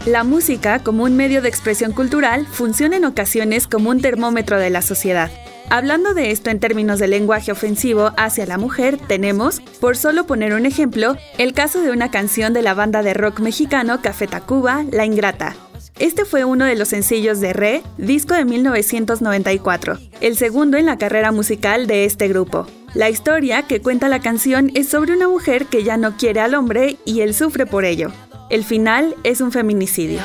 La 0.05 0.23
música, 0.23 0.79
como 0.79 1.03
un 1.03 1.15
medio 1.15 1.41
de 1.41 1.49
expresión 1.49 1.91
cultural, 1.91 2.47
funciona 2.47 2.97
en 2.97 3.05
ocasiones 3.05 3.67
como 3.67 3.91
un 3.91 4.01
termómetro 4.01 4.57
de 4.57 4.69
la 4.69 4.81
sociedad. 4.81 5.29
Hablando 5.69 6.15
de 6.15 6.31
esto 6.31 6.49
en 6.49 6.59
términos 6.59 6.97
de 6.97 7.07
lenguaje 7.07 7.51
ofensivo 7.51 8.11
hacia 8.17 8.47
la 8.47 8.57
mujer, 8.57 8.97
tenemos, 8.97 9.59
por 9.79 9.97
solo 9.97 10.25
poner 10.25 10.53
un 10.53 10.65
ejemplo, 10.65 11.15
el 11.37 11.53
caso 11.53 11.81
de 11.81 11.91
una 11.91 12.09
canción 12.09 12.53
de 12.53 12.63
la 12.63 12.73
banda 12.73 13.03
de 13.03 13.13
rock 13.13 13.39
mexicano 13.39 14.01
Café 14.01 14.25
Tacuba, 14.25 14.83
La 14.89 15.05
Ingrata, 15.05 15.55
este 15.99 16.25
fue 16.25 16.45
uno 16.45 16.65
de 16.65 16.75
los 16.75 16.87
sencillos 16.87 17.39
de 17.39 17.53
Re, 17.53 17.83
disco 17.97 18.33
de 18.33 18.45
1994, 18.45 19.97
el 20.21 20.37
segundo 20.37 20.77
en 20.77 20.85
la 20.85 20.97
carrera 20.97 21.31
musical 21.31 21.87
de 21.87 22.05
este 22.05 22.27
grupo. 22.27 22.65
La 22.93 23.09
historia 23.09 23.63
que 23.63 23.81
cuenta 23.81 24.09
la 24.09 24.21
canción 24.21 24.71
es 24.73 24.89
sobre 24.89 25.13
una 25.13 25.27
mujer 25.27 25.65
que 25.65 25.83
ya 25.83 25.97
no 25.97 26.17
quiere 26.17 26.39
al 26.39 26.55
hombre 26.55 26.97
y 27.05 27.21
él 27.21 27.33
sufre 27.33 27.65
por 27.65 27.85
ello. 27.85 28.11
El 28.49 28.63
final 28.63 29.15
es 29.23 29.41
un 29.41 29.51
feminicidio. 29.51 30.19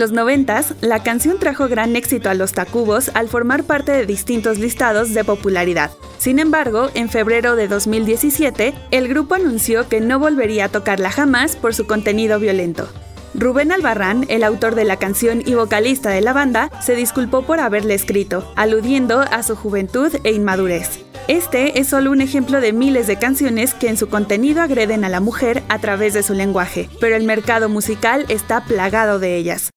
Los 0.00 0.10
noventas, 0.10 0.74
la 0.80 1.04
canción 1.04 1.38
trajo 1.38 1.68
gran 1.68 1.94
éxito 1.94 2.28
a 2.28 2.34
los 2.34 2.52
Tacubos 2.52 3.12
al 3.14 3.28
formar 3.28 3.62
parte 3.62 3.92
de 3.92 4.06
distintos 4.06 4.58
listados 4.58 5.14
de 5.14 5.22
popularidad. 5.22 5.92
Sin 6.18 6.40
embargo, 6.40 6.90
en 6.94 7.08
febrero 7.08 7.54
de 7.54 7.68
2017, 7.68 8.74
el 8.90 9.08
grupo 9.08 9.36
anunció 9.36 9.88
que 9.88 10.00
no 10.00 10.18
volvería 10.18 10.64
a 10.64 10.68
tocarla 10.70 11.10
jamás 11.10 11.54
por 11.54 11.74
su 11.74 11.86
contenido 11.86 12.40
violento. 12.40 12.88
Rubén 13.34 13.70
Albarrán, 13.70 14.26
el 14.28 14.42
autor 14.42 14.74
de 14.74 14.84
la 14.84 14.96
canción 14.96 15.42
y 15.46 15.54
vocalista 15.54 16.10
de 16.10 16.20
la 16.20 16.32
banda, 16.32 16.70
se 16.82 16.96
disculpó 16.96 17.42
por 17.42 17.60
haberle 17.60 17.94
escrito, 17.94 18.52
aludiendo 18.56 19.20
a 19.20 19.42
su 19.44 19.54
juventud 19.54 20.12
e 20.24 20.32
inmadurez. 20.32 21.04
Este 21.28 21.78
es 21.78 21.88
solo 21.88 22.10
un 22.10 22.22
ejemplo 22.22 22.60
de 22.60 22.72
miles 22.72 23.06
de 23.06 23.18
canciones 23.18 23.74
que 23.74 23.88
en 23.88 23.96
su 23.96 24.08
contenido 24.08 24.62
agreden 24.62 25.04
a 25.04 25.08
la 25.08 25.20
mujer 25.20 25.62
a 25.68 25.78
través 25.78 26.12
de 26.14 26.24
su 26.24 26.34
lenguaje, 26.34 26.88
pero 27.00 27.14
el 27.14 27.24
mercado 27.24 27.68
musical 27.68 28.24
está 28.28 28.64
plagado 28.64 29.20
de 29.20 29.36
ellas. 29.36 29.70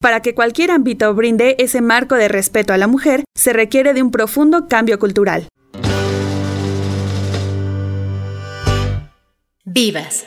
Para 0.00 0.20
que 0.20 0.34
cualquier 0.34 0.70
ámbito 0.70 1.14
brinde 1.14 1.56
ese 1.58 1.80
marco 1.80 2.16
de 2.16 2.28
respeto 2.28 2.72
a 2.72 2.78
la 2.78 2.86
mujer, 2.86 3.24
se 3.34 3.52
requiere 3.52 3.94
de 3.94 4.02
un 4.02 4.10
profundo 4.10 4.68
cambio 4.68 4.98
cultural. 4.98 5.48
Vivas. 9.64 10.26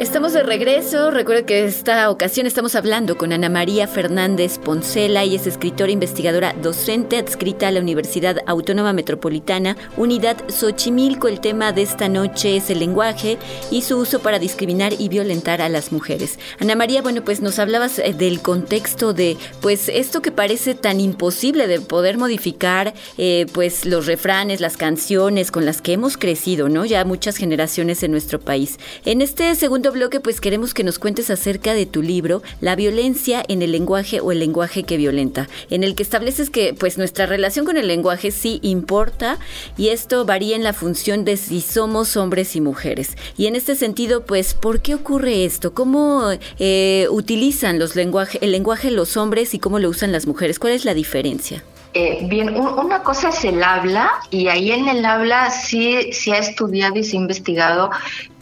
Estamos 0.00 0.32
de 0.32 0.42
regreso. 0.42 1.10
Recuerda 1.10 1.44
que 1.44 1.66
esta 1.66 2.08
ocasión 2.08 2.46
estamos 2.46 2.74
hablando 2.74 3.18
con 3.18 3.34
Ana 3.34 3.50
María 3.50 3.86
Fernández 3.86 4.56
Poncela. 4.56 5.26
y 5.26 5.34
es 5.34 5.46
escritora, 5.46 5.92
investigadora, 5.92 6.54
docente 6.54 7.18
adscrita 7.18 7.68
a 7.68 7.70
la 7.70 7.80
Universidad 7.80 8.38
Autónoma 8.46 8.94
Metropolitana, 8.94 9.76
Unidad 9.98 10.38
Xochimilco. 10.48 11.28
El 11.28 11.40
tema 11.40 11.72
de 11.72 11.82
esta 11.82 12.08
noche 12.08 12.56
es 12.56 12.70
el 12.70 12.78
lenguaje 12.78 13.36
y 13.70 13.82
su 13.82 13.98
uso 13.98 14.20
para 14.20 14.38
discriminar 14.38 14.94
y 14.98 15.10
violentar 15.10 15.60
a 15.60 15.68
las 15.68 15.92
mujeres. 15.92 16.38
Ana 16.58 16.76
María, 16.76 17.02
bueno, 17.02 17.22
pues 17.22 17.42
nos 17.42 17.58
hablabas 17.58 17.98
eh, 17.98 18.14
del 18.14 18.40
contexto 18.40 19.12
de, 19.12 19.36
pues, 19.60 19.90
esto 19.90 20.22
que 20.22 20.32
parece 20.32 20.74
tan 20.74 20.98
imposible 20.98 21.66
de 21.66 21.78
poder 21.78 22.16
modificar, 22.16 22.94
eh, 23.18 23.44
pues, 23.52 23.84
los 23.84 24.06
refranes, 24.06 24.62
las 24.62 24.78
canciones 24.78 25.50
con 25.50 25.66
las 25.66 25.82
que 25.82 25.92
hemos 25.92 26.16
crecido, 26.16 26.70
¿no? 26.70 26.86
Ya 26.86 27.04
muchas 27.04 27.36
generaciones 27.36 28.02
en 28.02 28.12
nuestro 28.12 28.40
país. 28.40 28.78
En 29.04 29.20
este 29.20 29.54
segundo 29.56 29.89
bloque, 29.90 30.20
pues 30.20 30.40
queremos 30.40 30.74
que 30.74 30.84
nos 30.84 30.98
cuentes 30.98 31.30
acerca 31.30 31.74
de 31.74 31.86
tu 31.86 32.02
libro, 32.02 32.42
La 32.60 32.76
violencia 32.76 33.42
en 33.48 33.62
el 33.62 33.72
lenguaje 33.72 34.20
o 34.20 34.32
el 34.32 34.38
lenguaje 34.38 34.82
que 34.82 34.96
violenta, 34.96 35.48
en 35.70 35.84
el 35.84 35.94
que 35.94 36.02
estableces 36.02 36.50
que 36.50 36.74
pues 36.74 36.98
nuestra 36.98 37.26
relación 37.26 37.66
con 37.66 37.76
el 37.76 37.88
lenguaje 37.88 38.30
sí 38.30 38.58
importa 38.62 39.38
y 39.76 39.88
esto 39.88 40.24
varía 40.24 40.56
en 40.56 40.62
la 40.62 40.72
función 40.72 41.24
de 41.24 41.36
si 41.36 41.60
somos 41.60 42.16
hombres 42.16 42.56
y 42.56 42.60
mujeres. 42.60 43.16
Y 43.36 43.46
en 43.46 43.56
este 43.56 43.74
sentido, 43.74 44.24
pues, 44.24 44.54
¿por 44.54 44.80
qué 44.80 44.94
ocurre 44.94 45.44
esto? 45.44 45.74
¿Cómo 45.74 46.30
eh, 46.58 47.06
utilizan 47.10 47.78
los 47.78 47.96
lenguaje, 47.96 48.38
el 48.42 48.52
lenguaje 48.52 48.90
los 48.90 49.16
hombres 49.16 49.54
y 49.54 49.58
cómo 49.58 49.78
lo 49.78 49.88
usan 49.88 50.12
las 50.12 50.26
mujeres? 50.26 50.58
¿Cuál 50.58 50.74
es 50.74 50.84
la 50.84 50.94
diferencia? 50.94 51.62
Eh, 51.92 52.20
bien, 52.22 52.56
una 52.56 53.02
cosa 53.02 53.30
es 53.30 53.44
el 53.44 53.62
habla 53.64 54.12
y 54.30 54.46
ahí 54.46 54.70
en 54.70 54.88
el 54.88 55.04
habla 55.04 55.50
sí 55.50 56.12
se 56.12 56.32
ha 56.34 56.38
estudiado 56.38 56.96
y 56.96 57.04
se 57.04 57.16
ha 57.16 57.20
investigado 57.20 57.90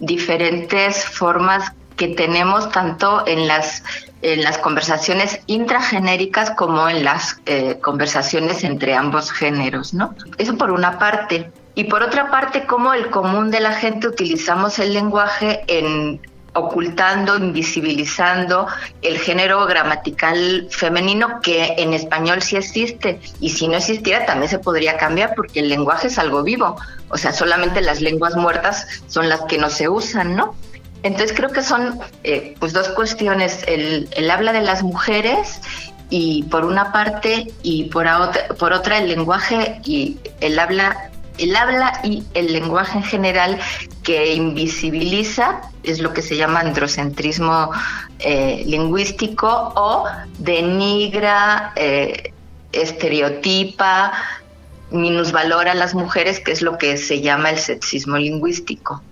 diferentes 0.00 1.04
formas 1.06 1.72
que 1.96 2.08
tenemos 2.08 2.70
tanto 2.70 3.26
en 3.26 3.48
las 3.48 3.82
en 4.20 4.42
las 4.42 4.58
conversaciones 4.58 5.40
intragenéricas 5.46 6.50
como 6.50 6.88
en 6.88 7.04
las 7.04 7.40
eh, 7.46 7.78
conversaciones 7.80 8.64
entre 8.64 8.94
ambos 8.94 9.30
géneros, 9.30 9.94
¿no? 9.94 10.14
Eso 10.38 10.56
por 10.58 10.70
una 10.70 10.98
parte. 10.98 11.50
Y 11.74 11.84
por 11.84 12.02
otra 12.02 12.28
parte, 12.28 12.66
cómo 12.66 12.92
el 12.92 13.10
común 13.10 13.52
de 13.52 13.60
la 13.60 13.72
gente 13.72 14.08
utilizamos 14.08 14.80
el 14.80 14.92
lenguaje 14.92 15.62
en 15.68 16.20
ocultando, 16.58 17.36
invisibilizando 17.36 18.66
el 19.02 19.18
género 19.18 19.66
gramatical 19.66 20.68
femenino 20.70 21.40
que 21.40 21.74
en 21.78 21.94
español 21.94 22.42
sí 22.42 22.56
existe 22.56 23.20
y 23.40 23.50
si 23.50 23.68
no 23.68 23.76
existiera 23.76 24.26
también 24.26 24.50
se 24.50 24.58
podría 24.58 24.96
cambiar 24.96 25.34
porque 25.34 25.60
el 25.60 25.68
lenguaje 25.68 26.08
es 26.08 26.18
algo 26.18 26.42
vivo, 26.42 26.76
o 27.08 27.16
sea, 27.16 27.32
solamente 27.32 27.80
las 27.80 28.00
lenguas 28.00 28.36
muertas 28.36 28.86
son 29.06 29.28
las 29.28 29.42
que 29.42 29.58
no 29.58 29.70
se 29.70 29.88
usan, 29.88 30.36
¿no? 30.36 30.54
Entonces 31.02 31.32
creo 31.36 31.50
que 31.50 31.62
son 31.62 32.00
eh, 32.24 32.54
pues 32.58 32.72
dos 32.72 32.88
cuestiones, 32.88 33.64
el, 33.66 34.08
habla 34.30 34.52
de 34.52 34.62
las 34.62 34.82
mujeres 34.82 35.60
y 36.10 36.42
por 36.44 36.64
una 36.64 36.92
parte 36.92 37.52
y 37.62 37.84
por 37.84 38.06
otra, 38.06 38.48
por 38.58 38.72
otra 38.72 38.98
el 38.98 39.08
lenguaje 39.08 39.80
y 39.84 40.18
el 40.40 40.58
habla 40.58 41.10
el 41.38 41.54
habla 41.54 42.00
y 42.02 42.24
el 42.34 42.52
lenguaje 42.52 42.98
en 42.98 43.04
general 43.04 43.58
que 44.08 44.32
invisibiliza 44.32 45.60
es 45.82 46.00
lo 46.00 46.14
que 46.14 46.22
se 46.22 46.34
llama 46.34 46.60
androcentrismo 46.60 47.70
eh, 48.20 48.62
lingüístico 48.64 49.46
o 49.76 50.06
denigra, 50.38 51.74
eh, 51.76 52.32
estereotipa, 52.72 54.14
minusvalora 54.90 55.72
a 55.72 55.74
las 55.74 55.94
mujeres, 55.94 56.40
que 56.40 56.52
es 56.52 56.62
lo 56.62 56.78
que 56.78 56.96
se 56.96 57.20
llama 57.20 57.50
el 57.50 57.58
sexismo 57.58 58.16
lingüístico. 58.16 59.02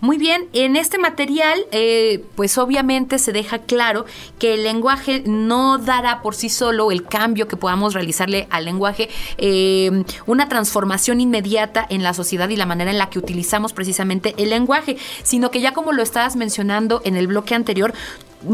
Muy 0.00 0.16
bien, 0.16 0.48
en 0.54 0.76
este 0.76 0.96
material, 0.96 1.66
eh, 1.72 2.24
pues 2.34 2.56
obviamente 2.56 3.18
se 3.18 3.32
deja 3.32 3.58
claro 3.58 4.06
que 4.38 4.54
el 4.54 4.62
lenguaje 4.62 5.22
no 5.26 5.76
dará 5.76 6.22
por 6.22 6.34
sí 6.34 6.48
solo 6.48 6.90
el 6.90 7.04
cambio 7.04 7.48
que 7.48 7.58
podamos 7.58 7.92
realizarle 7.92 8.46
al 8.48 8.64
lenguaje, 8.64 9.10
eh, 9.36 10.04
una 10.24 10.48
transformación 10.48 11.20
inmediata 11.20 11.86
en 11.90 12.02
la 12.02 12.14
sociedad 12.14 12.48
y 12.48 12.56
la 12.56 12.64
manera 12.64 12.90
en 12.90 12.96
la 12.96 13.10
que 13.10 13.18
utilizamos 13.18 13.74
precisamente 13.74 14.34
el 14.38 14.48
lenguaje, 14.48 14.96
sino 15.22 15.50
que 15.50 15.60
ya 15.60 15.74
como 15.74 15.92
lo 15.92 16.02
estabas 16.02 16.34
mencionando 16.34 17.02
en 17.04 17.16
el 17.16 17.26
bloque 17.26 17.54
anterior, 17.54 17.92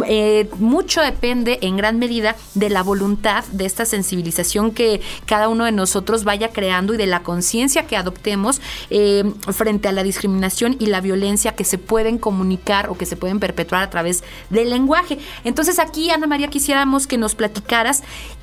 eh, 0.07 0.49
mucho 0.59 1.00
depende 1.00 1.59
en 1.62 1.76
gran 1.76 1.99
medida 1.99 2.37
de 2.55 2.71
la 2.71 2.83
voluntad, 2.83 3.45
de 3.52 3.66
esta 3.66 3.85
sensibilización 3.85 4.73
que 4.73 5.00
cada 5.26 5.49
uno 5.49 5.64
de 5.64 5.73
nosotros 5.73 6.25
vaya 6.25 6.50
creando 6.50 6.95
y 6.95 6.97
de 6.97 7.07
la 7.07 7.23
conciencia 7.23 7.87
que 7.87 7.97
adoptemos 7.97 8.61
eh, 8.90 9.25
frente 9.52 9.88
a 9.88 9.93
la 9.93 10.02
discriminación 10.02 10.76
y 10.78 10.87
la 10.87 11.00
violencia 11.00 11.55
que 11.55 11.64
se 11.64 11.78
pueden 11.78 12.19
comunicar 12.19 12.90
o 12.90 12.99
que 12.99 13.07
se 13.07 13.16
pueden 13.16 13.40
perpetuar 13.40 13.83
a 13.83 13.90
través 13.90 14.25
del 14.50 14.71
lenguaje. 14.71 15.19
Entonces 15.45 15.78
aquí, 15.78 16.11
Ana 16.11 16.26
María, 16.26 16.49
quisiéramos 16.49 17.07
que 17.07 17.19
nos 17.19 17.35
platicaras 17.35 18.02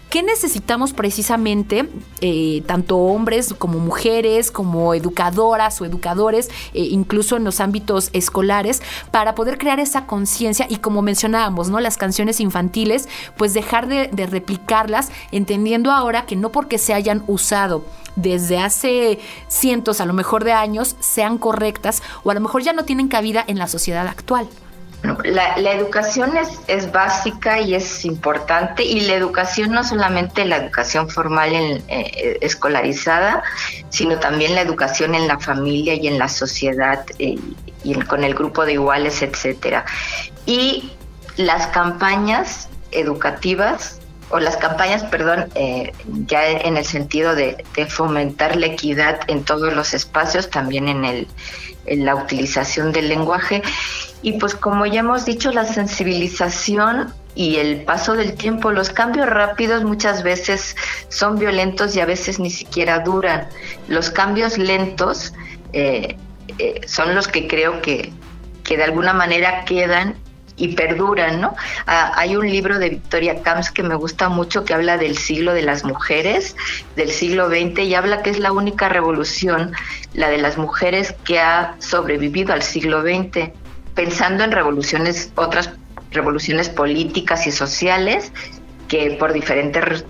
¿Qué 0.10 0.22
necesitamos 0.22 0.94
precisamente, 0.94 1.90
eh, 2.22 2.62
tanto 2.68 2.98
hombres 2.98 3.56
como 3.58 3.80
mujeres, 3.80 4.52
como 4.52 4.94
educadoras 4.94 5.82
o 5.82 5.86
educadores, 5.86 6.50
eh, 6.76 6.82
incluso 6.92 7.36
en 7.36 7.44
los 7.44 7.60
ámbitos 7.60 8.12
escolares, 8.14 8.84
para 9.10 9.34
poder 9.34 9.58
crear 9.58 9.80
esa 9.80 10.06
conciencia 10.06 10.68
y 10.70 10.78
como 10.78 11.02
mencionábamos, 11.02 11.70
¿no? 11.70 11.80
Las 11.80 11.98
canciones 11.98 12.40
infantiles, 12.40 13.10
pues 13.38 13.56
dejar 13.56 13.88
de, 13.88 14.08
de 14.14 14.28
replicarlas, 14.28 15.10
entendiendo 15.32 15.92
ahora 15.92 16.28
que 16.28 16.36
no 16.36 16.52
porque 16.52 16.78
se 16.78 16.94
hayan 16.94 17.24
usado 17.26 17.84
desde 18.16 18.60
hace 18.60 19.20
cientos, 19.48 20.00
a 20.00 20.06
lo 20.06 20.14
mejor 20.14 20.44
de 20.44 20.54
años, 20.54 20.96
sean 21.00 21.40
correctas 21.40 22.04
o 22.24 22.30
a 22.30 22.36
lo 22.36 22.40
mejor 22.40 22.62
ya 22.62 22.74
no 22.74 22.86
tienen 22.86 23.08
cabida 23.08 23.44
en 23.48 23.58
la 23.58 23.68
sociedad 23.68 24.08
actual. 24.08 24.48
La, 25.04 25.74
educación 25.74 26.38
es, 26.38 26.62
es, 26.68 26.90
básica 26.94 27.60
y 27.60 27.76
es 27.76 28.06
importante 28.06 28.84
y 28.84 29.02
la 29.02 29.16
educación 29.16 29.72
no 29.72 29.84
solamente 29.84 30.46
la 30.46 30.56
educación 30.56 31.10
formal 31.10 31.54
eh, 31.54 32.38
escolarizada, 32.40 33.44
sino 33.90 34.18
también 34.20 34.56
la 34.56 34.62
educación 34.62 35.14
en 35.14 35.28
la 35.28 35.40
familia 35.40 35.94
y 35.94 36.08
en 36.08 36.18
la 36.18 36.30
sociedad 36.30 37.06
eh, 37.20 37.38
y 37.84 37.94
con 38.04 38.24
el 38.24 38.34
grupo 38.34 38.66
de 38.66 38.74
iguales, 38.74 39.22
etcétera. 39.22 39.84
Y 40.46 40.94
las 41.36 41.68
campañas 41.68 42.70
educativas 42.92 44.00
o 44.30 44.40
las 44.40 44.56
campañas, 44.56 45.04
perdón, 45.04 45.50
eh, 45.56 45.92
ya 46.28 46.50
en 46.50 46.78
el 46.78 46.86
sentido 46.86 47.36
de, 47.36 47.64
de, 47.76 47.86
fomentar 47.88 48.56
la 48.56 48.68
equidad 48.68 49.20
en 49.28 49.44
todos 49.44 49.74
los 49.74 49.94
espacios, 49.94 50.50
también 50.50 50.88
en, 50.88 51.04
el, 51.04 51.28
en 51.86 52.06
la 52.06 52.16
utilización 52.16 52.94
del 52.94 53.10
lenguaje 53.10 53.62
y 54.24 54.34
pues 54.40 54.56
como 54.56 54.86
ya 54.86 55.02
hemos 55.02 55.26
dicho, 55.26 55.52
la 55.52 55.66
sensibilización 55.66 57.14
y 57.36 57.58
el 57.58 57.84
paso 57.84 58.14
del 58.16 58.36
tiempo, 58.36 58.72
los 58.72 58.90
cambios 58.90 59.28
rápidos 59.28 59.84
muchas 59.84 60.24
veces 60.24 60.78
son 61.10 61.38
violentos 61.38 61.96
y 61.96 62.00
a 62.00 62.06
veces 62.06 62.40
ni 62.40 62.50
siquiera 62.50 63.00
duran. 63.00 63.50
Los 63.90 64.10
cambios 64.10 64.58
lentos 64.58 65.34
eh, 65.74 66.16
eh, 66.58 66.82
son 66.88 67.16
los 67.16 67.28
que 67.28 67.48
creo 67.48 67.82
que, 67.82 68.14
que 68.64 68.78
de 68.78 68.84
alguna 68.86 69.12
manera 69.12 69.66
quedan 69.66 70.16
y 70.56 70.70
perduran, 70.70 71.42
¿no? 71.42 71.56
Ah, 71.86 72.14
hay 72.16 72.38
un 72.38 72.50
libro 72.50 72.80
de 72.80 72.90
Victoria 72.92 73.42
Camps 73.42 73.72
que 73.72 73.84
me 73.84 73.96
gusta 73.96 74.30
mucho 74.30 74.64
que 74.64 74.74
habla 74.74 74.98
del 74.98 75.18
siglo 75.18 75.54
de 75.54 75.64
las 75.64 75.84
mujeres, 75.84 76.56
del 76.96 77.12
siglo 77.12 77.50
XX, 77.50 77.80
y 77.80 77.96
habla 77.96 78.22
que 78.22 78.30
es 78.30 78.40
la 78.40 78.54
única 78.54 78.88
revolución, 78.88 79.74
la 80.14 80.30
de 80.30 80.38
las 80.38 80.58
mujeres 80.58 81.14
que 81.26 81.40
ha 81.40 81.76
sobrevivido 81.80 82.54
al 82.54 82.62
siglo 82.62 83.02
XX 83.02 83.52
pensando 83.96 84.44
en 84.44 84.52
revoluciones, 84.52 85.32
otras 85.36 85.72
revoluciones 86.12 86.70
políticas 86.70 87.48
y 87.48 87.52
sociales 87.52 88.32
que 88.88 89.12
por 89.12 89.34
diferentes 89.34 90.06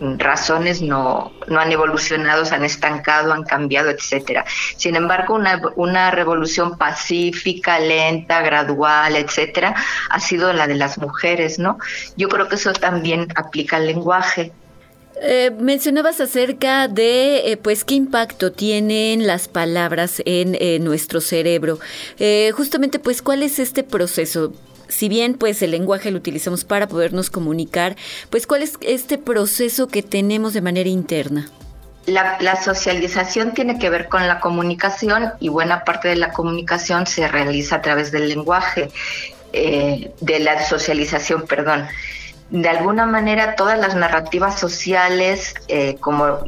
razones 0.00 0.82
no, 0.82 1.32
no 1.48 1.58
han 1.58 1.72
evolucionado, 1.72 2.44
se 2.44 2.54
han 2.54 2.64
estancado, 2.64 3.32
han 3.32 3.44
cambiado, 3.44 3.90
etcétera. 3.90 4.44
Sin 4.76 4.94
embargo, 4.94 5.34
una, 5.34 5.60
una 5.76 6.10
revolución 6.10 6.76
pacífica, 6.76 7.78
lenta, 7.78 8.42
gradual, 8.42 9.16
etcétera, 9.16 9.74
ha 10.10 10.20
sido 10.20 10.52
la 10.52 10.66
de 10.66 10.74
las 10.74 10.98
mujeres, 10.98 11.58
¿no? 11.58 11.78
Yo 12.16 12.28
creo 12.28 12.48
que 12.48 12.56
eso 12.56 12.72
también 12.72 13.28
aplica 13.36 13.76
al 13.76 13.86
lenguaje. 13.86 14.52
Eh, 15.22 15.50
mencionabas 15.58 16.20
acerca 16.20 16.88
de 16.88 17.50
eh, 17.50 17.56
pues 17.56 17.84
qué 17.84 17.94
impacto 17.94 18.52
tienen 18.52 19.26
las 19.26 19.48
palabras 19.48 20.20
en 20.26 20.56
eh, 20.60 20.78
nuestro 20.78 21.20
cerebro. 21.20 21.78
justamente 22.54 22.98
pues 22.98 23.22
cuál 23.22 23.42
es 23.42 23.58
este 23.58 23.82
proceso. 23.82 24.52
Si 24.88 25.08
bien 25.08 25.34
pues 25.34 25.62
el 25.62 25.70
lenguaje 25.70 26.10
lo 26.10 26.18
utilizamos 26.18 26.64
para 26.64 26.86
podernos 26.86 27.30
comunicar, 27.30 27.96
pues 28.30 28.46
cuál 28.46 28.62
es 28.62 28.74
este 28.82 29.18
proceso 29.18 29.88
que 29.88 30.02
tenemos 30.02 30.52
de 30.52 30.60
manera 30.60 30.88
interna. 30.88 31.50
La, 32.04 32.36
la, 32.40 32.62
socialización 32.62 33.52
tiene 33.52 33.80
que 33.80 33.90
ver 33.90 34.08
con 34.08 34.28
la 34.28 34.38
comunicación 34.38 35.32
y 35.40 35.48
buena 35.48 35.82
parte 35.82 36.06
de 36.06 36.14
la 36.14 36.30
comunicación 36.30 37.04
se 37.08 37.26
realiza 37.26 37.76
a 37.76 37.82
través 37.82 38.12
del 38.12 38.28
lenguaje, 38.28 38.90
de 39.52 40.38
la 40.38 40.64
socialización, 40.64 41.46
perdón 41.48 41.88
de 42.50 42.68
alguna 42.68 43.06
manera 43.06 43.56
todas 43.56 43.78
las 43.78 43.94
narrativas 43.94 44.58
sociales, 44.58 45.54
eh, 45.68 45.96
como 46.00 46.38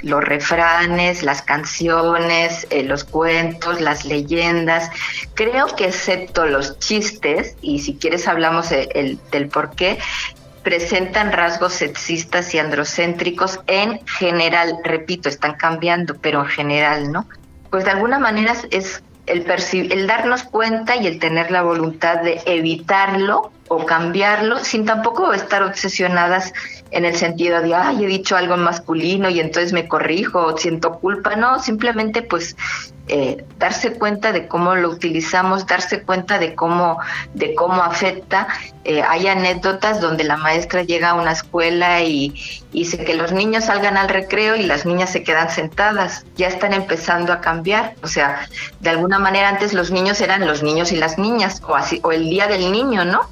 los 0.00 0.24
refranes, 0.24 1.22
las 1.22 1.42
canciones, 1.42 2.66
eh, 2.70 2.82
los 2.84 3.04
cuentos, 3.04 3.80
las 3.80 4.04
leyendas, 4.04 4.90
creo 5.34 5.66
que 5.76 5.86
excepto 5.86 6.46
los 6.46 6.78
chistes, 6.78 7.56
y 7.60 7.80
si 7.80 7.96
quieres 7.96 8.26
hablamos 8.26 8.70
del 8.70 9.48
por 9.52 9.74
qué, 9.74 9.98
presentan 10.62 11.32
rasgos 11.32 11.74
sexistas 11.74 12.54
y 12.54 12.58
androcéntricos 12.58 13.60
en 13.66 14.04
general, 14.06 14.78
repito, 14.84 15.28
están 15.28 15.54
cambiando, 15.54 16.16
pero 16.16 16.40
en 16.40 16.46
general, 16.46 17.12
¿no? 17.12 17.26
Pues 17.70 17.84
de 17.84 17.90
alguna 17.90 18.18
manera 18.18 18.54
es 18.70 19.02
el, 19.26 19.46
el 19.46 20.06
darnos 20.06 20.42
cuenta 20.42 20.96
y 20.96 21.06
el 21.06 21.18
tener 21.18 21.50
la 21.50 21.62
voluntad 21.62 22.18
de 22.18 22.42
evitarlo 22.46 23.52
o 23.72 23.86
cambiarlo 23.86 24.58
sin 24.64 24.84
tampoco 24.84 25.32
estar 25.32 25.62
obsesionadas 25.62 26.52
en 26.90 27.04
el 27.04 27.14
sentido 27.14 27.62
de, 27.62 27.72
ay, 27.72 28.04
he 28.04 28.08
dicho 28.08 28.36
algo 28.36 28.56
masculino 28.56 29.30
y 29.30 29.38
entonces 29.38 29.72
me 29.72 29.86
corrijo 29.86 30.44
o 30.44 30.58
siento 30.58 30.98
culpa. 30.98 31.36
No, 31.36 31.60
simplemente 31.60 32.22
pues 32.22 32.56
eh, 33.12 33.44
darse 33.58 33.94
cuenta 33.94 34.30
de 34.30 34.46
cómo 34.46 34.76
lo 34.76 34.88
utilizamos, 34.88 35.66
darse 35.66 36.02
cuenta 36.02 36.38
de 36.38 36.54
cómo, 36.54 36.98
de 37.34 37.54
cómo 37.54 37.82
afecta. 37.82 38.46
Eh, 38.84 39.02
hay 39.02 39.26
anécdotas 39.26 40.00
donde 40.00 40.22
la 40.22 40.36
maestra 40.36 40.82
llega 40.82 41.10
a 41.10 41.14
una 41.14 41.32
escuela 41.32 42.02
y, 42.02 42.34
dice 42.72 43.04
que 43.04 43.14
los 43.14 43.32
niños 43.32 43.64
salgan 43.64 43.96
al 43.96 44.08
recreo 44.08 44.54
y 44.54 44.62
las 44.62 44.86
niñas 44.86 45.10
se 45.10 45.24
quedan 45.24 45.50
sentadas. 45.50 46.24
Ya 46.36 46.46
están 46.46 46.72
empezando 46.72 47.32
a 47.32 47.40
cambiar. 47.40 47.94
O 48.02 48.06
sea, 48.06 48.48
de 48.78 48.90
alguna 48.90 49.18
manera 49.18 49.48
antes 49.48 49.74
los 49.74 49.90
niños 49.90 50.20
eran 50.20 50.46
los 50.46 50.62
niños 50.62 50.92
y 50.92 50.96
las 50.96 51.18
niñas, 51.18 51.62
o 51.66 51.74
así, 51.74 52.00
o 52.04 52.12
el 52.12 52.30
día 52.30 52.46
del 52.46 52.70
niño, 52.70 53.04
¿no? 53.04 53.22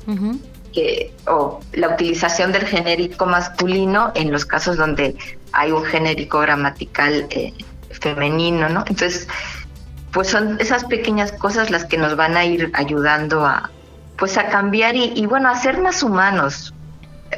Que, 0.72 1.14
o 1.26 1.60
la 1.72 1.88
utilización 1.88 2.52
del 2.52 2.66
genérico 2.66 3.24
masculino 3.24 4.12
en 4.14 4.30
los 4.30 4.44
casos 4.44 4.76
donde 4.76 5.16
hay 5.52 5.72
un 5.72 5.82
genérico 5.84 6.40
gramatical 6.40 7.26
eh, 7.30 7.54
femenino, 7.90 8.68
¿no? 8.68 8.80
Entonces, 8.80 9.26
pues 10.12 10.28
son 10.28 10.58
esas 10.60 10.84
pequeñas 10.84 11.32
cosas 11.32 11.70
las 11.70 11.84
que 11.84 11.98
nos 11.98 12.16
van 12.16 12.36
a 12.36 12.44
ir 12.44 12.70
ayudando 12.74 13.44
a 13.44 13.70
pues 14.16 14.36
a 14.36 14.48
cambiar 14.48 14.96
y, 14.96 15.24
bueno 15.26 15.48
a 15.48 15.54
ser 15.54 15.80
más 15.80 16.02
humanos 16.02 16.74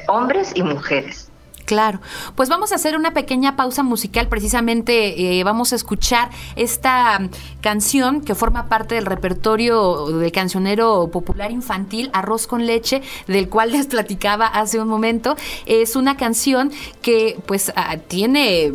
hombres 0.09 0.53
y 0.55 0.62
mujeres 0.62 1.30
Claro, 1.70 2.00
pues 2.35 2.48
vamos 2.48 2.72
a 2.72 2.74
hacer 2.74 2.96
una 2.96 3.12
pequeña 3.12 3.54
pausa 3.54 3.85
musical, 3.85 4.26
precisamente 4.26 5.38
eh, 5.38 5.44
vamos 5.44 5.72
a 5.72 5.76
escuchar 5.76 6.28
esta 6.56 7.20
canción 7.61 8.22
que 8.22 8.35
forma 8.35 8.68
parte 8.68 8.96
del 8.96 9.06
repertorio 9.06 10.06
del 10.06 10.33
cancionero 10.33 11.11
popular 11.12 11.52
infantil 11.52 12.11
Arroz 12.12 12.48
con 12.48 12.66
leche, 12.66 13.02
del 13.28 13.48
cual 13.48 13.70
les 13.70 13.87
platicaba 13.87 14.48
hace 14.48 14.80
un 14.80 14.88
momento. 14.88 15.37
Es 15.64 15.94
una 15.94 16.16
canción 16.16 16.72
que 17.02 17.38
pues 17.46 17.72
ah, 17.76 17.98
tiene 17.98 18.72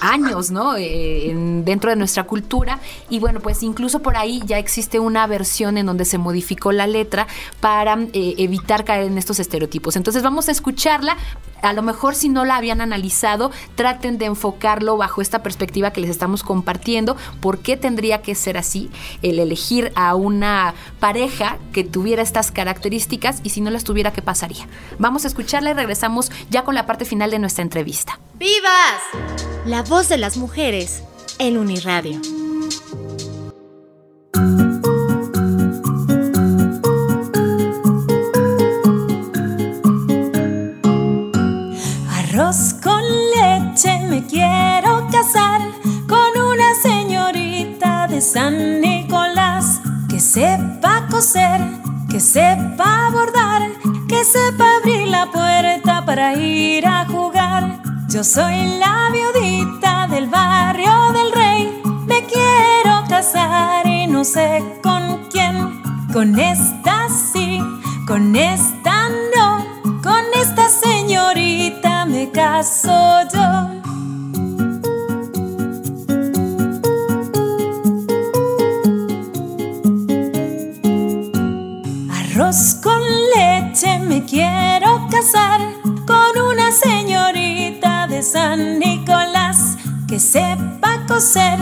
años, 0.00 0.50
¿no? 0.50 0.76
Eh, 0.76 1.32
dentro 1.64 1.90
de 1.90 1.96
nuestra 1.96 2.24
cultura. 2.24 2.80
Y 3.08 3.18
bueno, 3.18 3.40
pues 3.40 3.62
incluso 3.62 4.00
por 4.00 4.16
ahí 4.16 4.42
ya 4.46 4.58
existe 4.58 4.98
una 4.98 5.26
versión 5.26 5.78
en 5.78 5.86
donde 5.86 6.04
se 6.04 6.18
modificó 6.18 6.72
la 6.72 6.86
letra 6.86 7.26
para 7.60 7.98
eh, 8.12 8.34
evitar 8.38 8.84
caer 8.84 9.06
en 9.06 9.18
estos 9.18 9.38
estereotipos. 9.40 9.96
Entonces 9.96 10.22
vamos 10.22 10.48
a 10.48 10.52
escucharla. 10.52 11.16
A 11.62 11.74
lo 11.74 11.82
mejor 11.82 12.14
si 12.14 12.30
no 12.30 12.46
la 12.46 12.56
habían 12.56 12.80
analizado, 12.80 13.50
traten 13.74 14.16
de 14.16 14.24
enfocarlo 14.24 14.96
bajo 14.96 15.20
esta 15.20 15.42
perspectiva 15.42 15.92
que 15.92 16.00
les 16.00 16.08
estamos 16.08 16.42
compartiendo. 16.42 17.16
¿Por 17.40 17.58
qué 17.58 17.76
tendría 17.76 18.22
que 18.22 18.34
ser 18.34 18.56
así? 18.56 18.90
El 19.20 19.38
elegir 19.38 19.92
a 19.94 20.14
una 20.14 20.74
pareja 21.00 21.58
que 21.72 21.84
tuviera 21.84 22.22
estas 22.22 22.50
características 22.50 23.40
y 23.42 23.50
si 23.50 23.60
no 23.60 23.70
las 23.70 23.84
tuviera, 23.84 24.12
¿qué 24.12 24.22
pasaría? 24.22 24.66
Vamos 24.98 25.24
a 25.24 25.28
escucharla 25.28 25.70
y 25.70 25.74
regresamos 25.74 26.32
ya 26.48 26.64
con 26.64 26.74
la 26.74 26.86
parte 26.86 27.04
final 27.04 27.30
de 27.30 27.38
nuestra 27.38 27.62
entrevista. 27.62 28.18
¡Vivas! 28.38 29.02
La 29.70 29.84
voz 29.84 30.08
de 30.08 30.18
las 30.18 30.36
mujeres 30.36 31.04
en 31.38 31.56
Uniradio. 31.56 32.20
Arroz 42.10 42.74
con 42.82 43.00
leche 43.30 43.96
me 44.08 44.26
quiero 44.26 45.06
casar 45.12 45.60
con 46.08 46.42
una 46.42 46.74
señorita 46.82 48.08
de 48.08 48.20
San 48.20 48.80
Nicolás 48.80 49.80
que 50.08 50.18
sepa 50.18 51.06
coser, 51.08 51.60
que 52.10 52.18
sepa 52.18 53.08
bordar, 53.12 53.70
que 54.08 54.24
sepa 54.24 54.78
abrir 54.78 55.06
la 55.06 55.30
puerta 55.30 56.04
para 56.04 56.34
ir 56.34 56.84
a 56.88 57.06
jugar 57.06 57.29
yo 58.12 58.24
soy 58.24 58.78
la 58.78 59.08
viudita 59.12 60.08
del 60.10 60.28
barrio 60.28 61.12
del 61.12 61.32
rey. 61.32 61.82
Me 62.06 62.24
quiero 62.24 63.04
casar 63.08 63.86
y 63.86 64.08
no 64.08 64.24
sé 64.24 64.64
con 64.82 65.28
quién. 65.30 65.80
Con 66.12 66.36
esta 66.38 67.08
sí, 67.08 67.62
con 68.08 68.34
esta 68.34 69.08
no. 69.36 69.64
Con 70.02 70.24
esta 70.34 70.68
señorita 70.68 72.04
me 72.06 72.30
caso 72.32 73.20
yo. 73.32 73.80
Arroz 82.10 82.74
con 82.82 83.00
leche 83.36 84.00
me 84.00 84.24
quiero 84.24 85.06
casar 85.10 85.60
con 86.06 86.42
una 86.42 86.72
señorita 86.72 87.49
San 88.22 88.78
Nicolás, 88.78 89.78
que 90.06 90.20
sepa 90.20 91.06
coser, 91.08 91.58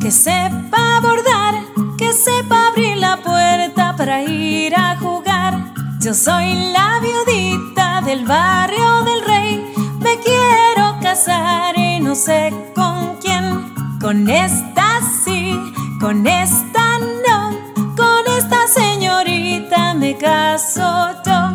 que 0.00 0.10
sepa 0.10 1.00
bordar, 1.00 1.54
que 1.96 2.12
sepa 2.12 2.68
abrir 2.68 2.98
la 2.98 3.16
puerta 3.16 3.96
para 3.96 4.22
ir 4.22 4.74
a 4.76 4.96
jugar. 4.98 5.72
Yo 6.00 6.12
soy 6.12 6.54
la 6.72 7.00
viudita 7.00 8.02
del 8.04 8.26
barrio 8.26 9.04
del 9.04 9.24
rey, 9.24 9.74
me 10.00 10.18
quiero 10.18 10.98
casar 11.00 11.78
y 11.78 12.00
no 12.00 12.14
sé 12.14 12.52
con 12.74 13.16
quién. 13.20 13.72
Con 14.00 14.28
esta 14.28 15.00
sí, 15.24 15.58
con 16.00 16.26
esta 16.26 16.98
no, 17.26 17.56
con 17.96 18.26
esta 18.36 18.66
señorita 18.66 19.94
me 19.94 20.16
caso 20.18 21.10
yo. 21.24 21.51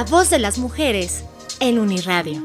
La 0.00 0.06
voz 0.06 0.30
de 0.30 0.38
las 0.38 0.56
mujeres 0.56 1.24
en 1.60 1.78
Uniradio. 1.78 2.40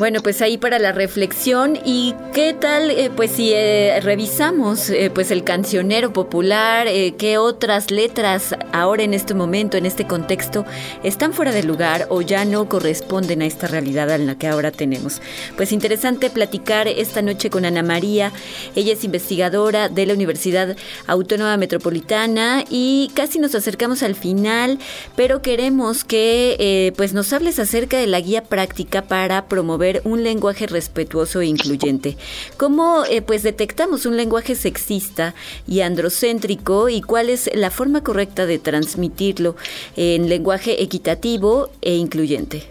Bueno, 0.00 0.22
pues 0.22 0.40
ahí 0.40 0.56
para 0.56 0.78
la 0.78 0.92
reflexión 0.92 1.78
y 1.84 2.14
qué 2.32 2.54
tal, 2.58 2.90
eh, 2.90 3.10
pues 3.14 3.32
si 3.32 3.52
eh, 3.52 4.00
revisamos 4.02 4.88
eh, 4.88 5.10
pues 5.14 5.30
el 5.30 5.44
cancionero 5.44 6.10
popular, 6.14 6.88
qué 7.18 7.36
otras 7.36 7.90
letras 7.90 8.54
ahora 8.72 9.02
en 9.02 9.12
este 9.12 9.34
momento, 9.34 9.76
en 9.76 9.84
este 9.84 10.06
contexto, 10.06 10.64
están 11.02 11.34
fuera 11.34 11.52
de 11.52 11.64
lugar 11.64 12.06
o 12.08 12.22
ya 12.22 12.46
no 12.46 12.66
corresponden 12.66 13.42
a 13.42 13.44
esta 13.44 13.66
realidad 13.66 14.08
en 14.08 14.26
la 14.26 14.38
que 14.38 14.48
ahora 14.48 14.70
tenemos. 14.70 15.20
Pues 15.58 15.70
interesante 15.70 16.30
platicar 16.30 16.88
esta 16.88 17.20
noche 17.20 17.50
con 17.50 17.66
Ana 17.66 17.82
María, 17.82 18.32
ella 18.76 18.94
es 18.94 19.04
investigadora 19.04 19.90
de 19.90 20.06
la 20.06 20.14
Universidad 20.14 20.78
Autónoma 21.08 21.58
Metropolitana 21.58 22.64
y 22.70 23.10
casi 23.14 23.38
nos 23.38 23.54
acercamos 23.54 24.02
al 24.02 24.14
final, 24.14 24.78
pero 25.14 25.42
queremos 25.42 26.04
que 26.04 26.90
pues 26.96 27.12
nos 27.12 27.34
hables 27.34 27.58
acerca 27.58 27.98
de 27.98 28.06
la 28.06 28.20
guía 28.20 28.44
práctica 28.44 29.02
para 29.02 29.46
promover 29.46 29.89
un 30.04 30.22
lenguaje 30.22 30.66
respetuoso 30.66 31.40
e 31.40 31.46
incluyente. 31.46 32.16
¿Cómo 32.56 33.04
eh, 33.04 33.22
pues 33.22 33.42
detectamos 33.42 34.06
un 34.06 34.16
lenguaje 34.16 34.54
sexista 34.54 35.34
y 35.66 35.80
androcéntrico 35.80 36.88
y 36.88 37.02
cuál 37.02 37.30
es 37.30 37.50
la 37.54 37.70
forma 37.70 38.02
correcta 38.02 38.46
de 38.46 38.58
transmitirlo 38.58 39.56
en 39.96 40.28
lenguaje 40.28 40.82
equitativo 40.82 41.70
e 41.82 41.94
incluyente? 41.94 42.64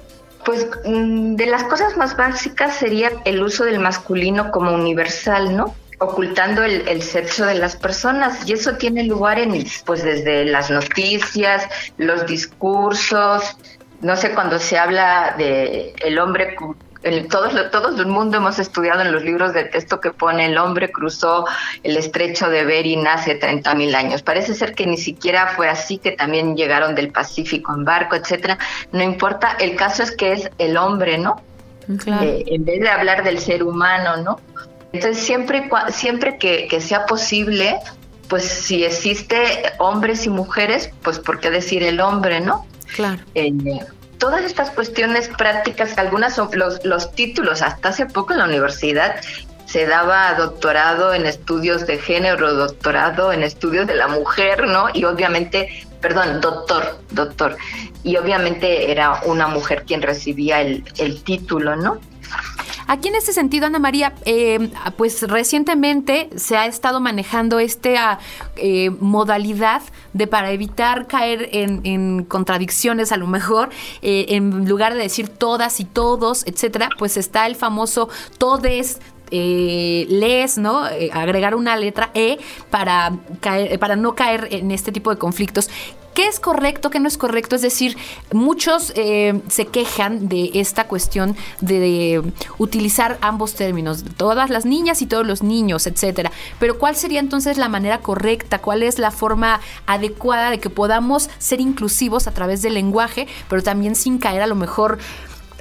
Pues 0.46 0.68
mm, 0.86 1.36
de 1.36 1.46
las 1.46 1.64
cosas 1.66 1.98
más 1.98 2.16
básicas 2.16 2.78
sería 2.78 3.12
el 3.26 3.42
uso 3.44 3.66
del 3.66 3.80
masculino 3.80 4.52
como 4.52 4.74
universal, 4.74 5.56
¿no? 5.56 5.76
ocultando 6.02 6.64
el, 6.64 6.88
el, 6.88 7.02
sexo 7.02 7.46
de 7.46 7.56
las 7.56 7.76
personas 7.76 8.48
y 8.48 8.54
eso 8.54 8.78
tiene 8.78 9.04
lugar 9.04 9.38
en 9.38 9.66
pues 9.86 10.02
desde 10.02 10.46
las 10.46 10.72
noticias, 10.72 11.68
los 11.98 12.26
discursos, 12.26 13.58
no 14.02 14.16
sé 14.16 14.34
cuando 14.34 14.60
se 14.60 14.78
habla 14.78 15.36
de 15.38 15.94
el 16.00 16.20
hombre 16.20 16.56
el, 17.04 17.28
todos, 17.28 17.54
todos 17.72 18.00
el 18.00 18.08
mundo 18.08 18.38
hemos 18.38 18.60
estudiado 18.60 19.02
en 19.02 19.12
los 19.12 19.24
libros 19.24 19.54
de 19.54 19.64
texto 19.66 20.02
que 20.02 20.12
pone 20.12 20.46
el 20.46 20.58
hombre 20.58 20.92
cruzó 20.92 21.46
el 21.84 21.96
estrecho 21.96 22.50
de 22.50 22.66
Bering 22.66 23.08
hace 23.08 23.36
30 23.36 23.74
mil 23.76 23.96
años. 23.96 24.22
Parece 24.22 24.54
ser 24.54 24.76
que 24.76 24.86
ni 24.86 24.98
siquiera 24.98 25.48
fue 25.56 25.70
así, 25.70 25.98
que 25.98 26.12
también 26.12 26.58
llegaron 26.58 26.96
del 26.96 27.12
Pacífico 27.12 27.74
en 27.74 27.86
barco, 27.86 28.16
etcétera. 28.16 28.58
No 28.92 29.02
importa, 29.02 29.56
el 29.60 29.76
caso 29.76 30.04
es 30.04 30.12
que 30.12 30.34
es 30.34 30.50
el 30.58 30.78
hombre, 30.78 31.18
¿no? 31.18 31.42
Eh, 31.90 32.44
en 32.48 32.66
vez 32.66 32.82
de 32.82 32.90
hablar 32.90 33.24
del 33.24 33.40
ser 33.40 33.64
humano, 33.64 34.18
¿no? 34.18 34.40
Entonces, 34.92 35.24
siempre, 35.24 35.70
siempre 35.92 36.38
que, 36.38 36.68
que 36.68 36.82
sea 36.82 37.06
posible, 37.06 37.78
pues 38.28 38.44
si 38.44 38.84
existe 38.84 39.38
hombres 39.80 40.26
y 40.26 40.30
mujeres, 40.30 40.92
pues 41.02 41.20
¿por 41.20 41.40
qué 41.40 41.50
decir 41.50 41.84
el 41.84 42.00
hombre, 42.00 42.42
no? 42.42 42.66
Claro. 42.96 43.22
Eh, 43.36 43.52
todas 44.20 44.44
estas 44.44 44.70
cuestiones 44.70 45.30
prácticas, 45.30 45.98
algunas 45.98 46.36
son 46.36 46.50
los, 46.54 46.86
los 46.86 47.12
títulos, 47.14 47.64
hasta 47.64 47.90
hace 47.90 48.06
poco 48.06 48.34
en 48.34 48.40
la 48.40 48.46
universidad 48.46 49.16
se 49.66 49.86
daba 49.86 50.34
doctorado 50.34 51.14
en 51.14 51.28
estudios 51.28 51.86
de 51.86 52.00
género, 52.00 52.56
doctorado 52.56 53.32
en 53.32 53.44
estudios 53.44 53.86
de 53.86 53.94
la 53.94 54.08
mujer, 54.08 54.68
¿no? 54.68 54.88
Y 54.92 55.06
obviamente, 55.06 55.86
perdón, 56.02 56.42
doctor, 56.42 57.00
doctor. 57.12 57.56
Y 58.04 58.18
obviamente 58.18 58.92
era 58.92 59.22
una 59.26 59.48
mujer 59.48 59.84
quien 59.86 60.02
recibía 60.02 60.62
el, 60.62 60.84
el 60.98 61.24
título, 61.24 61.76
¿no? 61.76 62.00
Aquí 62.90 63.10
en 63.10 63.14
este 63.14 63.34
sentido, 63.34 63.68
Ana 63.68 63.78
María, 63.78 64.16
eh, 64.26 64.72
pues 64.98 65.22
recientemente 65.22 66.28
se 66.36 66.58
ha 66.58 66.66
estado 66.66 67.00
manejando 67.00 67.60
esta 67.60 68.18
eh, 68.56 68.90
modalidad 69.00 69.84
de 70.14 70.26
para 70.26 70.50
evitar 70.50 71.06
caer 71.06 71.50
en, 71.52 72.24
contradicciones 72.24 73.12
a 73.12 73.18
lo 73.18 73.28
mejor, 73.28 73.70
eh, 74.02 74.26
en 74.30 74.68
lugar 74.68 74.96
de 74.96 75.02
decir 75.04 75.30
todas 75.30 75.80
y 75.80 75.86
todos, 75.86 76.48
etcétera, 76.48 76.90
pues 76.98 77.16
está 77.16 77.46
el 77.46 77.56
famoso 77.56 78.10
todes, 78.40 79.00
les, 79.30 80.58
¿no? 80.58 80.86
agregar 81.14 81.54
una 81.54 81.78
letra 81.78 82.10
E 82.16 82.40
para, 82.72 83.14
para 83.80 83.96
no 83.96 84.16
caer 84.16 84.48
en 84.50 84.72
este 84.72 84.92
tipo 84.92 85.12
de 85.12 85.20
conflictos. 85.20 85.70
¿Qué 86.20 86.28
es 86.28 86.42
correcto, 86.42 86.90
qué 86.90 87.00
no 87.00 87.08
es 87.08 87.18
correcto? 87.18 87.56
Es 87.56 87.62
decir, 87.62 87.96
muchos 88.34 88.92
eh, 88.98 89.42
se 89.48 89.68
quejan 89.68 90.28
de 90.28 90.52
esta 90.56 90.86
cuestión 90.86 91.38
de, 91.62 92.34
utilizar 92.58 93.18
ambos 93.22 93.54
términos, 93.54 94.04
todas 94.18 94.50
las 94.50 94.66
niñas 94.66 95.02
y 95.02 95.06
todos 95.06 95.26
los 95.26 95.44
niños, 95.44 95.88
etcétera. 95.88 96.30
Pero 96.60 96.78
¿cuál 96.78 96.98
sería 96.98 97.22
entonces 97.22 97.58
la 97.58 97.70
manera 97.70 98.00
correcta? 98.00 98.60
¿Cuál 98.60 98.84
es 98.84 99.00
la 99.00 99.12
forma 99.12 99.62
adecuada 99.86 100.52
de 100.52 100.60
que 100.60 100.70
podamos 100.70 101.30
ser 101.38 101.62
inclusivos 101.62 102.28
a 102.28 102.34
través 102.34 102.62
del 102.62 102.74
lenguaje, 102.74 103.26
pero 103.48 103.64
también 103.64 103.96
sin 103.96 104.18
caer 104.18 104.42
a 104.42 104.48
lo 104.48 104.56
mejor 104.56 104.98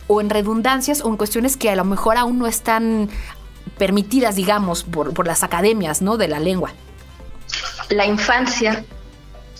o 0.09 0.21
en 0.21 0.29
redundancias 0.29 1.03
o 1.05 1.09
en 1.09 1.19
cuestiones 1.19 1.57
que 1.57 1.71
a 1.71 1.77
lo 1.77 1.85
mejor 1.85 2.17
aún 2.17 2.37
no 2.41 2.49
están 2.49 3.11
permitidas, 3.79 4.35
digamos, 4.35 4.83
por, 4.83 5.15
por 5.15 5.29
las 5.29 5.45
academias, 5.45 6.03
¿no? 6.03 6.17
De 6.17 6.27
la 6.27 6.41
lengua. 6.41 6.73
La 7.91 8.07
infancia 8.07 8.85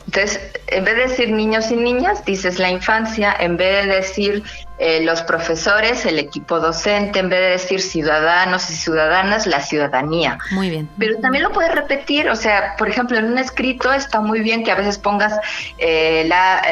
entonces, 0.09 0.41
en 0.69 0.85
vez 0.85 0.97
de 0.97 1.03
decir 1.03 1.31
niños 1.31 1.71
y 1.71 1.77
niñas, 1.77 2.25
dices 2.25 2.59
la 2.59 2.71
infancia, 2.71 3.37
en 3.39 3.59
vez 3.59 3.85
de 3.85 3.95
decir 3.97 4.43
eh, 4.79 5.05
los 5.05 5.21
profesores, 5.21 6.07
el 6.07 6.19
equipo 6.19 6.61
docente, 6.61 7.19
en 7.19 7.29
vez 7.29 7.41
de 7.41 7.51
decir 7.51 7.83
ciudadanos 7.83 8.71
y 8.71 8.75
ciudadanas, 8.75 9.47
la 9.47 9.61
ciudadanía. 9.61 10.39
Muy 10.53 10.71
bien. 10.71 10.89
Pero 10.99 11.19
también 11.19 11.45
lo 11.45 11.53
puedes 11.53 11.75
repetir, 11.75 12.31
o 12.31 12.37
sea, 12.37 12.75
por 12.79 12.89
ejemplo, 12.89 13.19
en 13.19 13.27
un 13.27 13.37
escrito 13.37 13.93
está 13.93 14.23
muy 14.23 14.41
bien 14.41 14.65
que 14.65 14.73
a 14.73 14.77
veces 14.77 14.97
pongas 14.97 15.39
eh, 15.77 16.25
la, 16.27 16.63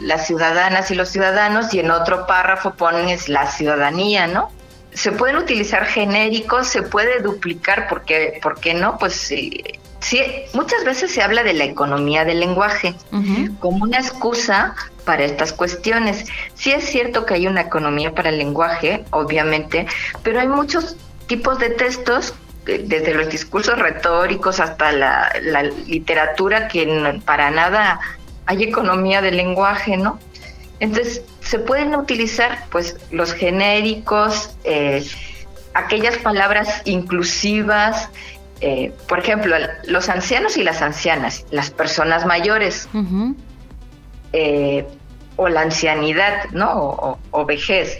las 0.00 0.26
ciudadanas 0.26 0.90
y 0.90 0.96
los 0.96 1.08
ciudadanos 1.08 1.72
y 1.72 1.80
en 1.80 1.90
otro 1.90 2.26
párrafo 2.26 2.74
pones 2.74 3.30
la 3.30 3.50
ciudadanía, 3.50 4.26
¿no? 4.26 4.52
Se 4.92 5.12
pueden 5.12 5.36
utilizar 5.36 5.86
genéricos, 5.86 6.66
se 6.68 6.82
puede 6.82 7.20
duplicar, 7.20 7.86
porque, 7.88 8.38
¿por 8.42 8.60
qué 8.60 8.74
no? 8.74 8.98
Pues 8.98 9.32
sí 10.06 10.22
muchas 10.52 10.84
veces 10.84 11.10
se 11.10 11.22
habla 11.22 11.42
de 11.42 11.52
la 11.52 11.64
economía 11.64 12.24
del 12.24 12.40
lenguaje 12.40 12.94
como 13.58 13.84
una 13.84 13.98
excusa 13.98 14.74
para 15.04 15.24
estas 15.24 15.52
cuestiones. 15.52 16.26
Sí 16.54 16.70
es 16.70 16.84
cierto 16.84 17.26
que 17.26 17.34
hay 17.34 17.46
una 17.46 17.62
economía 17.62 18.14
para 18.14 18.28
el 18.28 18.38
lenguaje, 18.38 19.04
obviamente, 19.10 19.86
pero 20.22 20.40
hay 20.40 20.48
muchos 20.48 20.96
tipos 21.26 21.58
de 21.58 21.70
textos, 21.70 22.34
eh, 22.66 22.84
desde 22.86 23.14
los 23.14 23.28
discursos 23.28 23.78
retóricos 23.78 24.60
hasta 24.60 24.92
la, 24.92 25.62
literatura, 25.86 26.68
que 26.68 27.20
para 27.24 27.50
nada 27.50 27.98
hay 28.46 28.62
economía 28.62 29.20
del 29.22 29.36
lenguaje, 29.36 29.96
¿no? 29.96 30.20
Entonces, 30.78 31.22
se 31.40 31.58
pueden 31.58 31.94
utilizar 31.94 32.64
pues 32.70 32.96
los 33.10 33.32
genéricos, 33.32 34.50
eh, 34.64 35.04
aquellas 35.74 36.16
palabras 36.18 36.82
inclusivas, 36.84 38.08
eh, 38.60 38.92
por 39.08 39.18
ejemplo, 39.18 39.54
los 39.86 40.08
ancianos 40.08 40.56
y 40.56 40.62
las 40.62 40.80
ancianas, 40.80 41.44
las 41.50 41.70
personas 41.70 42.24
mayores, 42.24 42.88
eh, 44.32 44.86
o 45.36 45.48
la 45.48 45.60
ancianidad, 45.60 46.44
¿no? 46.52 47.18
O, 47.30 47.44
vejez, 47.44 47.98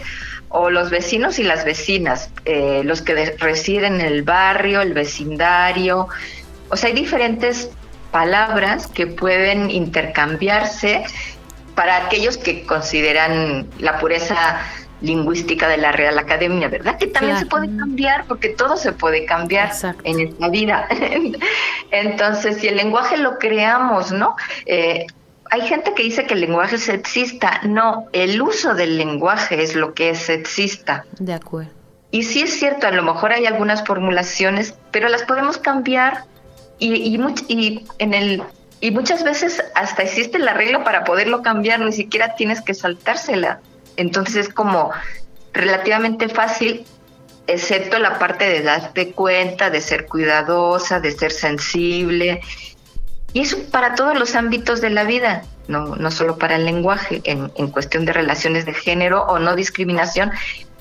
o 0.49 0.71
los 0.71 0.89
vecinos 0.89 1.37
y 1.37 1.43
las 1.43 1.63
vecinas, 1.63 2.31
eh, 2.45 2.81
los 2.83 3.03
que 3.03 3.35
residen 3.37 4.01
en 4.01 4.07
el 4.07 4.23
barrio, 4.23 4.81
el 4.81 4.93
vecindario. 4.93 6.07
O 6.69 6.75
sea, 6.75 6.89
hay 6.89 6.95
diferentes 6.95 7.69
palabras 8.11 8.87
que 8.87 9.05
pueden 9.05 9.69
intercambiarse 9.69 11.03
para 11.75 11.97
aquellos 11.97 12.37
que 12.39 12.65
consideran 12.65 13.67
la 13.77 13.99
pureza 13.99 14.61
lingüística 15.01 15.67
de 15.67 15.77
la 15.77 15.91
Real 15.91 16.17
Academia, 16.17 16.67
¿verdad? 16.67 16.97
Que 16.97 17.07
también 17.07 17.37
se 17.37 17.45
puede 17.45 17.67
cambiar, 17.77 18.25
porque 18.25 18.49
todo 18.49 18.77
se 18.77 18.91
puede 18.91 19.25
cambiar 19.25 19.71
en 20.03 20.19
esta 20.19 20.49
vida. 20.49 20.87
Entonces, 21.91 22.57
si 22.57 22.67
el 22.67 22.77
lenguaje 22.77 23.17
lo 23.17 23.37
creamos, 23.37 24.11
¿no? 24.11 24.35
Eh, 24.65 25.05
hay 25.49 25.61
gente 25.61 25.93
que 25.93 26.03
dice 26.03 26.25
que 26.25 26.33
el 26.33 26.41
lenguaje 26.41 26.75
es 26.75 26.83
sexista. 26.83 27.61
No, 27.63 28.07
el 28.11 28.41
uso 28.41 28.73
del 28.73 28.97
lenguaje 28.97 29.61
es 29.61 29.75
lo 29.75 29.93
que 29.93 30.09
es 30.09 30.19
sexista. 30.19 31.05
De 31.19 31.33
acuerdo. 31.33 31.71
Y 32.11 32.23
sí 32.23 32.41
es 32.41 32.57
cierto, 32.57 32.87
a 32.87 32.91
lo 32.91 33.03
mejor 33.03 33.33
hay 33.33 33.45
algunas 33.45 33.85
formulaciones, 33.85 34.73
pero 34.91 35.09
las 35.09 35.23
podemos 35.23 35.57
cambiar 35.57 36.23
y, 36.79 36.93
y, 36.93 37.19
y 37.47 37.85
en 37.99 38.13
el 38.13 38.43
y 38.79 38.91
muchas 38.91 39.23
veces 39.23 39.63
hasta 39.73 40.03
existe 40.03 40.37
la 40.37 40.53
regla 40.53 40.83
para 40.83 41.03
poderlo 41.03 41.41
cambiar, 41.41 41.79
ni 41.79 41.91
siquiera 41.91 42.35
tienes 42.35 42.61
que 42.61 42.73
saltársela. 42.73 43.59
Entonces 43.97 44.47
es 44.47 44.53
como 44.53 44.91
relativamente 45.53 46.29
fácil, 46.29 46.85
excepto 47.47 47.99
la 47.99 48.19
parte 48.19 48.47
de 48.47 48.61
darte 48.61 49.11
cuenta, 49.11 49.69
de 49.69 49.81
ser 49.81 50.05
cuidadosa, 50.05 50.99
de 50.99 51.11
ser 51.11 51.31
sensible. 51.31 52.41
Y 53.33 53.41
eso 53.41 53.57
para 53.71 53.95
todos 53.95 54.17
los 54.17 54.35
ámbitos 54.35 54.81
de 54.81 54.89
la 54.89 55.03
vida, 55.03 55.43
no, 55.67 55.95
no 55.95 56.11
solo 56.11 56.37
para 56.37 56.55
el 56.55 56.65
lenguaje, 56.65 57.21
en, 57.25 57.51
en 57.55 57.67
cuestión 57.67 58.05
de 58.05 58.13
relaciones 58.13 58.65
de 58.65 58.73
género 58.73 59.23
o 59.23 59.39
no 59.39 59.55
discriminación, 59.55 60.31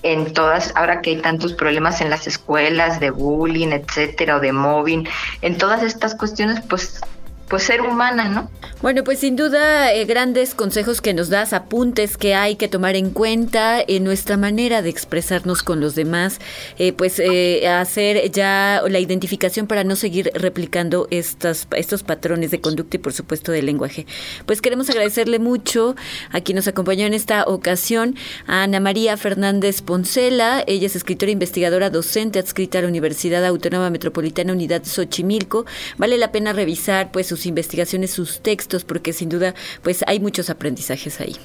en 0.03 0.33
todas, 0.33 0.73
ahora 0.77 1.01
que 1.01 1.11
hay 1.11 1.17
tantos 1.17 1.55
problemas 1.55 2.01
en 2.01 2.11
las 2.11 2.27
escuelas 2.27 3.01
de 3.01 3.11
bullying, 3.11 3.73
etcétera, 3.73 4.37
o 4.37 4.41
de 4.41 4.53
mobbing, 4.53 5.09
en 5.43 5.59
todas 5.59 5.83
estas 5.83 6.15
cuestiones, 6.15 6.61
pues 6.69 7.01
pues 7.49 7.63
ser 7.63 7.83
humana, 7.83 8.29
¿no? 8.29 8.51
Bueno, 8.83 9.05
pues 9.05 9.21
sin 9.21 9.37
duda 9.37 9.93
eh, 9.93 10.05
grandes 10.05 10.55
consejos 10.55 11.01
que 11.01 11.15
nos 11.15 11.29
das, 11.29 11.53
apuntes 11.53 12.17
que 12.17 12.35
hay 12.35 12.57
que 12.57 12.69
tomar 12.69 12.95
en 12.95 13.11
cuenta 13.11 13.81
en 13.87 14.05
nuestra 14.05 14.37
manera 14.37 14.83
de 14.83 14.91
expresarnos 14.91 15.63
con 15.63 15.81
los 15.81 15.95
demás, 15.95 16.41
eh, 16.79 16.93
pues 16.93 17.19
eh, 17.19 17.67
hacer 17.69 18.31
ya 18.31 18.83
la 18.87 18.99
identificación 18.99 19.67
para 19.67 19.85
no 19.85 19.97
seguir 19.97 20.31
replicando 20.35 21.09
estas, 21.11 21.69
estos 21.77 22.03
patrones 22.03 22.51
de 22.51 22.61
conducta 22.61 22.97
y 22.97 22.99
por 22.99 23.13
supuesto 23.13 23.53
de 23.53 23.63
lenguaje. 23.63 24.07
Pues 24.45 24.61
queremos 24.61 24.91
agradecerle 24.91 25.39
mucho 25.39 25.97
a 26.33 26.41
quien 26.41 26.57
nos 26.57 26.69
acompañó 26.69 27.07
en 27.07 27.15
esta 27.15 27.45
ocasión, 27.45 28.17
a 28.47 28.65
Ana 28.65 28.81
María 28.81 29.17
Fernández 29.17 29.83
Poncela, 29.83 30.65
ella 30.67 30.87
es 30.87 30.97
escritora 30.97 31.33
investigadora 31.33 31.91
docente 31.91 32.39
adscrita 32.39 32.79
a 32.79 32.83
la 32.83 32.89
Universidad 32.89 33.45
Autónoma 33.45 33.91
Metropolitana 33.91 34.53
Unidad 34.53 34.85
Xochimilco. 34.85 35.65
Vale 35.97 36.19
la 36.19 36.33
pena 36.33 36.53
revisar 36.53 37.11
pues 37.13 37.27
sus 37.27 37.36
investigaciones, 37.45 38.13
sus 38.13 38.41
textos, 38.41 38.85
porque 38.85 39.13
sin 39.13 39.29
duda 39.29 39.55
pues 39.83 40.05
hay 40.07 40.21
muchos 40.21 40.49
aprendizajes 40.49 41.21
ahí. 41.21 41.37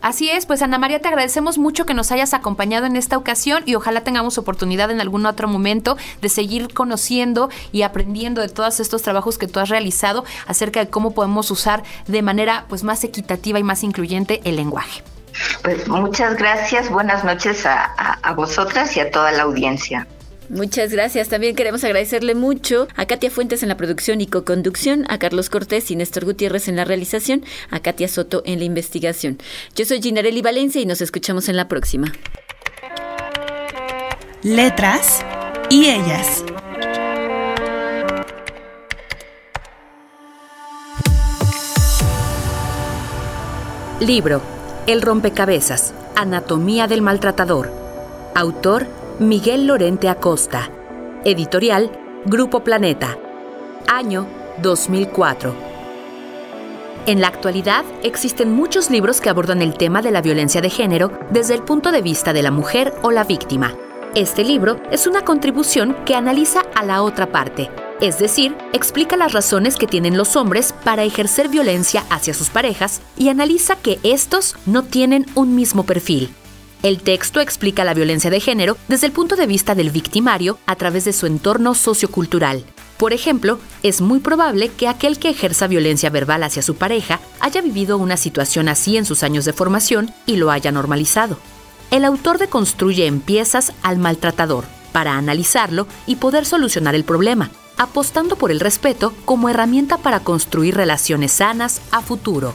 Así 0.00 0.30
es, 0.30 0.46
pues 0.46 0.62
Ana 0.62 0.78
María, 0.78 1.00
te 1.00 1.08
agradecemos 1.08 1.58
mucho 1.58 1.84
que 1.84 1.92
nos 1.92 2.10
hayas 2.10 2.32
acompañado 2.32 2.86
en 2.86 2.96
esta 2.96 3.18
ocasión 3.18 3.62
y 3.66 3.74
ojalá 3.74 4.02
tengamos 4.02 4.38
oportunidad 4.38 4.90
en 4.90 5.00
algún 5.00 5.26
otro 5.26 5.46
momento 5.46 5.98
de 6.22 6.30
seguir 6.30 6.72
conociendo 6.72 7.50
y 7.70 7.82
aprendiendo 7.82 8.40
de 8.40 8.48
todos 8.48 8.80
estos 8.80 9.02
trabajos 9.02 9.36
que 9.36 9.46
tú 9.46 9.60
has 9.60 9.68
realizado 9.68 10.24
acerca 10.46 10.80
de 10.80 10.88
cómo 10.88 11.12
podemos 11.12 11.50
usar 11.50 11.82
de 12.06 12.22
manera 12.22 12.64
pues 12.68 12.82
más 12.82 13.04
equitativa 13.04 13.58
y 13.58 13.62
más 13.62 13.82
incluyente 13.82 14.40
el 14.44 14.56
lenguaje. 14.56 15.02
Pues 15.62 15.86
muchas 15.86 16.36
gracias, 16.36 16.88
buenas 16.90 17.22
noches 17.22 17.66
a, 17.66 17.84
a 17.84 18.32
vosotras 18.32 18.96
y 18.96 19.00
a 19.00 19.10
toda 19.10 19.32
la 19.32 19.42
audiencia. 19.42 20.06
Muchas 20.50 20.90
gracias. 20.90 21.28
También 21.28 21.54
queremos 21.54 21.84
agradecerle 21.84 22.34
mucho 22.34 22.88
a 22.96 23.06
Katia 23.06 23.30
Fuentes 23.30 23.62
en 23.62 23.68
la 23.68 23.76
producción 23.76 24.20
y 24.20 24.26
co-conducción, 24.26 25.06
a 25.08 25.16
Carlos 25.16 25.48
Cortés 25.48 25.92
y 25.92 25.96
Néstor 25.96 26.24
Gutiérrez 26.24 26.66
en 26.66 26.74
la 26.74 26.84
realización, 26.84 27.44
a 27.70 27.78
Katia 27.78 28.08
Soto 28.08 28.42
en 28.44 28.58
la 28.58 28.64
investigación. 28.64 29.38
Yo 29.76 29.84
soy 29.84 30.02
Ginarelli 30.02 30.42
Valencia 30.42 30.80
y 30.80 30.86
nos 30.86 31.02
escuchamos 31.02 31.48
en 31.48 31.56
la 31.56 31.68
próxima. 31.68 32.12
Letras 34.42 35.24
y 35.68 35.86
ellas. 35.86 36.44
Libro 44.00 44.42
El 44.88 45.00
rompecabezas. 45.00 45.94
Anatomía 46.16 46.88
del 46.88 47.02
maltratador. 47.02 47.72
Autor 48.34 48.99
Miguel 49.20 49.66
Lorente 49.66 50.08
Acosta. 50.08 50.70
Editorial 51.26 51.92
Grupo 52.24 52.64
Planeta. 52.64 53.18
Año 53.86 54.26
2004. 54.62 55.54
En 57.04 57.20
la 57.20 57.28
actualidad 57.28 57.84
existen 58.02 58.50
muchos 58.50 58.88
libros 58.88 59.20
que 59.20 59.28
abordan 59.28 59.60
el 59.60 59.76
tema 59.76 60.00
de 60.00 60.10
la 60.10 60.22
violencia 60.22 60.62
de 60.62 60.70
género 60.70 61.12
desde 61.28 61.52
el 61.52 61.62
punto 61.62 61.92
de 61.92 62.00
vista 62.00 62.32
de 62.32 62.42
la 62.42 62.50
mujer 62.50 62.94
o 63.02 63.10
la 63.10 63.24
víctima. 63.24 63.74
Este 64.14 64.42
libro 64.42 64.80
es 64.90 65.06
una 65.06 65.20
contribución 65.20 65.94
que 66.06 66.14
analiza 66.14 66.62
a 66.74 66.82
la 66.82 67.02
otra 67.02 67.30
parte, 67.30 67.68
es 68.00 68.18
decir, 68.18 68.56
explica 68.72 69.18
las 69.18 69.34
razones 69.34 69.76
que 69.76 69.86
tienen 69.86 70.16
los 70.16 70.34
hombres 70.34 70.74
para 70.82 71.04
ejercer 71.04 71.50
violencia 71.50 72.04
hacia 72.08 72.32
sus 72.32 72.48
parejas 72.48 73.02
y 73.18 73.28
analiza 73.28 73.76
que 73.76 74.00
estos 74.02 74.56
no 74.64 74.82
tienen 74.82 75.26
un 75.34 75.54
mismo 75.54 75.84
perfil. 75.84 76.34
El 76.82 77.02
texto 77.02 77.40
explica 77.40 77.84
la 77.84 77.92
violencia 77.92 78.30
de 78.30 78.40
género 78.40 78.78
desde 78.88 79.06
el 79.06 79.12
punto 79.12 79.36
de 79.36 79.46
vista 79.46 79.74
del 79.74 79.90
victimario 79.90 80.58
a 80.64 80.76
través 80.76 81.04
de 81.04 81.12
su 81.12 81.26
entorno 81.26 81.74
sociocultural. 81.74 82.64
Por 82.96 83.12
ejemplo, 83.12 83.58
es 83.82 84.00
muy 84.00 84.20
probable 84.20 84.70
que 84.70 84.88
aquel 84.88 85.18
que 85.18 85.28
ejerza 85.28 85.66
violencia 85.66 86.08
verbal 86.08 86.42
hacia 86.42 86.62
su 86.62 86.76
pareja 86.76 87.20
haya 87.40 87.60
vivido 87.60 87.98
una 87.98 88.16
situación 88.16 88.68
así 88.68 88.96
en 88.96 89.04
sus 89.04 89.22
años 89.22 89.44
de 89.44 89.52
formación 89.52 90.10
y 90.24 90.36
lo 90.36 90.50
haya 90.50 90.72
normalizado. 90.72 91.38
El 91.90 92.04
autor 92.04 92.38
deconstruye 92.38 93.06
en 93.06 93.20
piezas 93.20 93.72
al 93.82 93.98
maltratador 93.98 94.64
para 94.92 95.18
analizarlo 95.18 95.86
y 96.06 96.16
poder 96.16 96.46
solucionar 96.46 96.94
el 96.94 97.04
problema, 97.04 97.50
apostando 97.76 98.36
por 98.36 98.50
el 98.50 98.60
respeto 98.60 99.12
como 99.26 99.50
herramienta 99.50 99.98
para 99.98 100.20
construir 100.20 100.76
relaciones 100.76 101.32
sanas 101.32 101.82
a 101.90 102.00
futuro. 102.00 102.54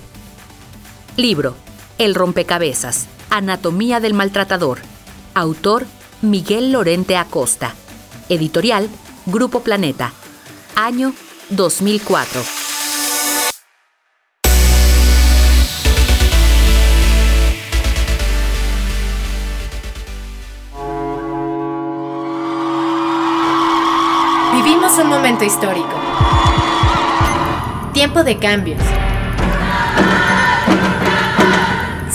Libro 1.16 1.56
El 2.00 2.16
rompecabezas 2.16 3.08
Anatomía 3.30 4.00
del 4.00 4.14
Maltratador. 4.14 4.80
Autor 5.34 5.86
Miguel 6.22 6.72
Lorente 6.72 7.18
Acosta. 7.18 7.76
Editorial 8.30 8.90
Grupo 9.26 9.62
Planeta. 9.62 10.14
Año 10.76 11.14
2004. 11.50 12.42
Vivimos 24.54 24.98
un 24.98 25.08
momento 25.10 25.44
histórico. 25.44 25.94
Tiempo 27.94 28.24
de 28.24 28.38
cambios. 28.38 28.82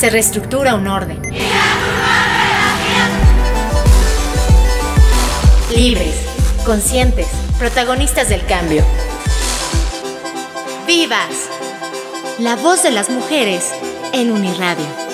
Se 0.00 0.08
reestructura 0.08 0.76
un 0.76 0.86
orden. 0.88 1.20
Libres, 5.76 6.14
conscientes, 6.64 7.26
protagonistas 7.58 8.30
del 8.30 8.42
cambio. 8.46 8.82
¡Vivas! 10.86 11.50
La 12.38 12.56
voz 12.56 12.82
de 12.82 12.92
las 12.92 13.10
mujeres 13.10 13.74
en 14.14 14.32
Uniradio. 14.32 15.09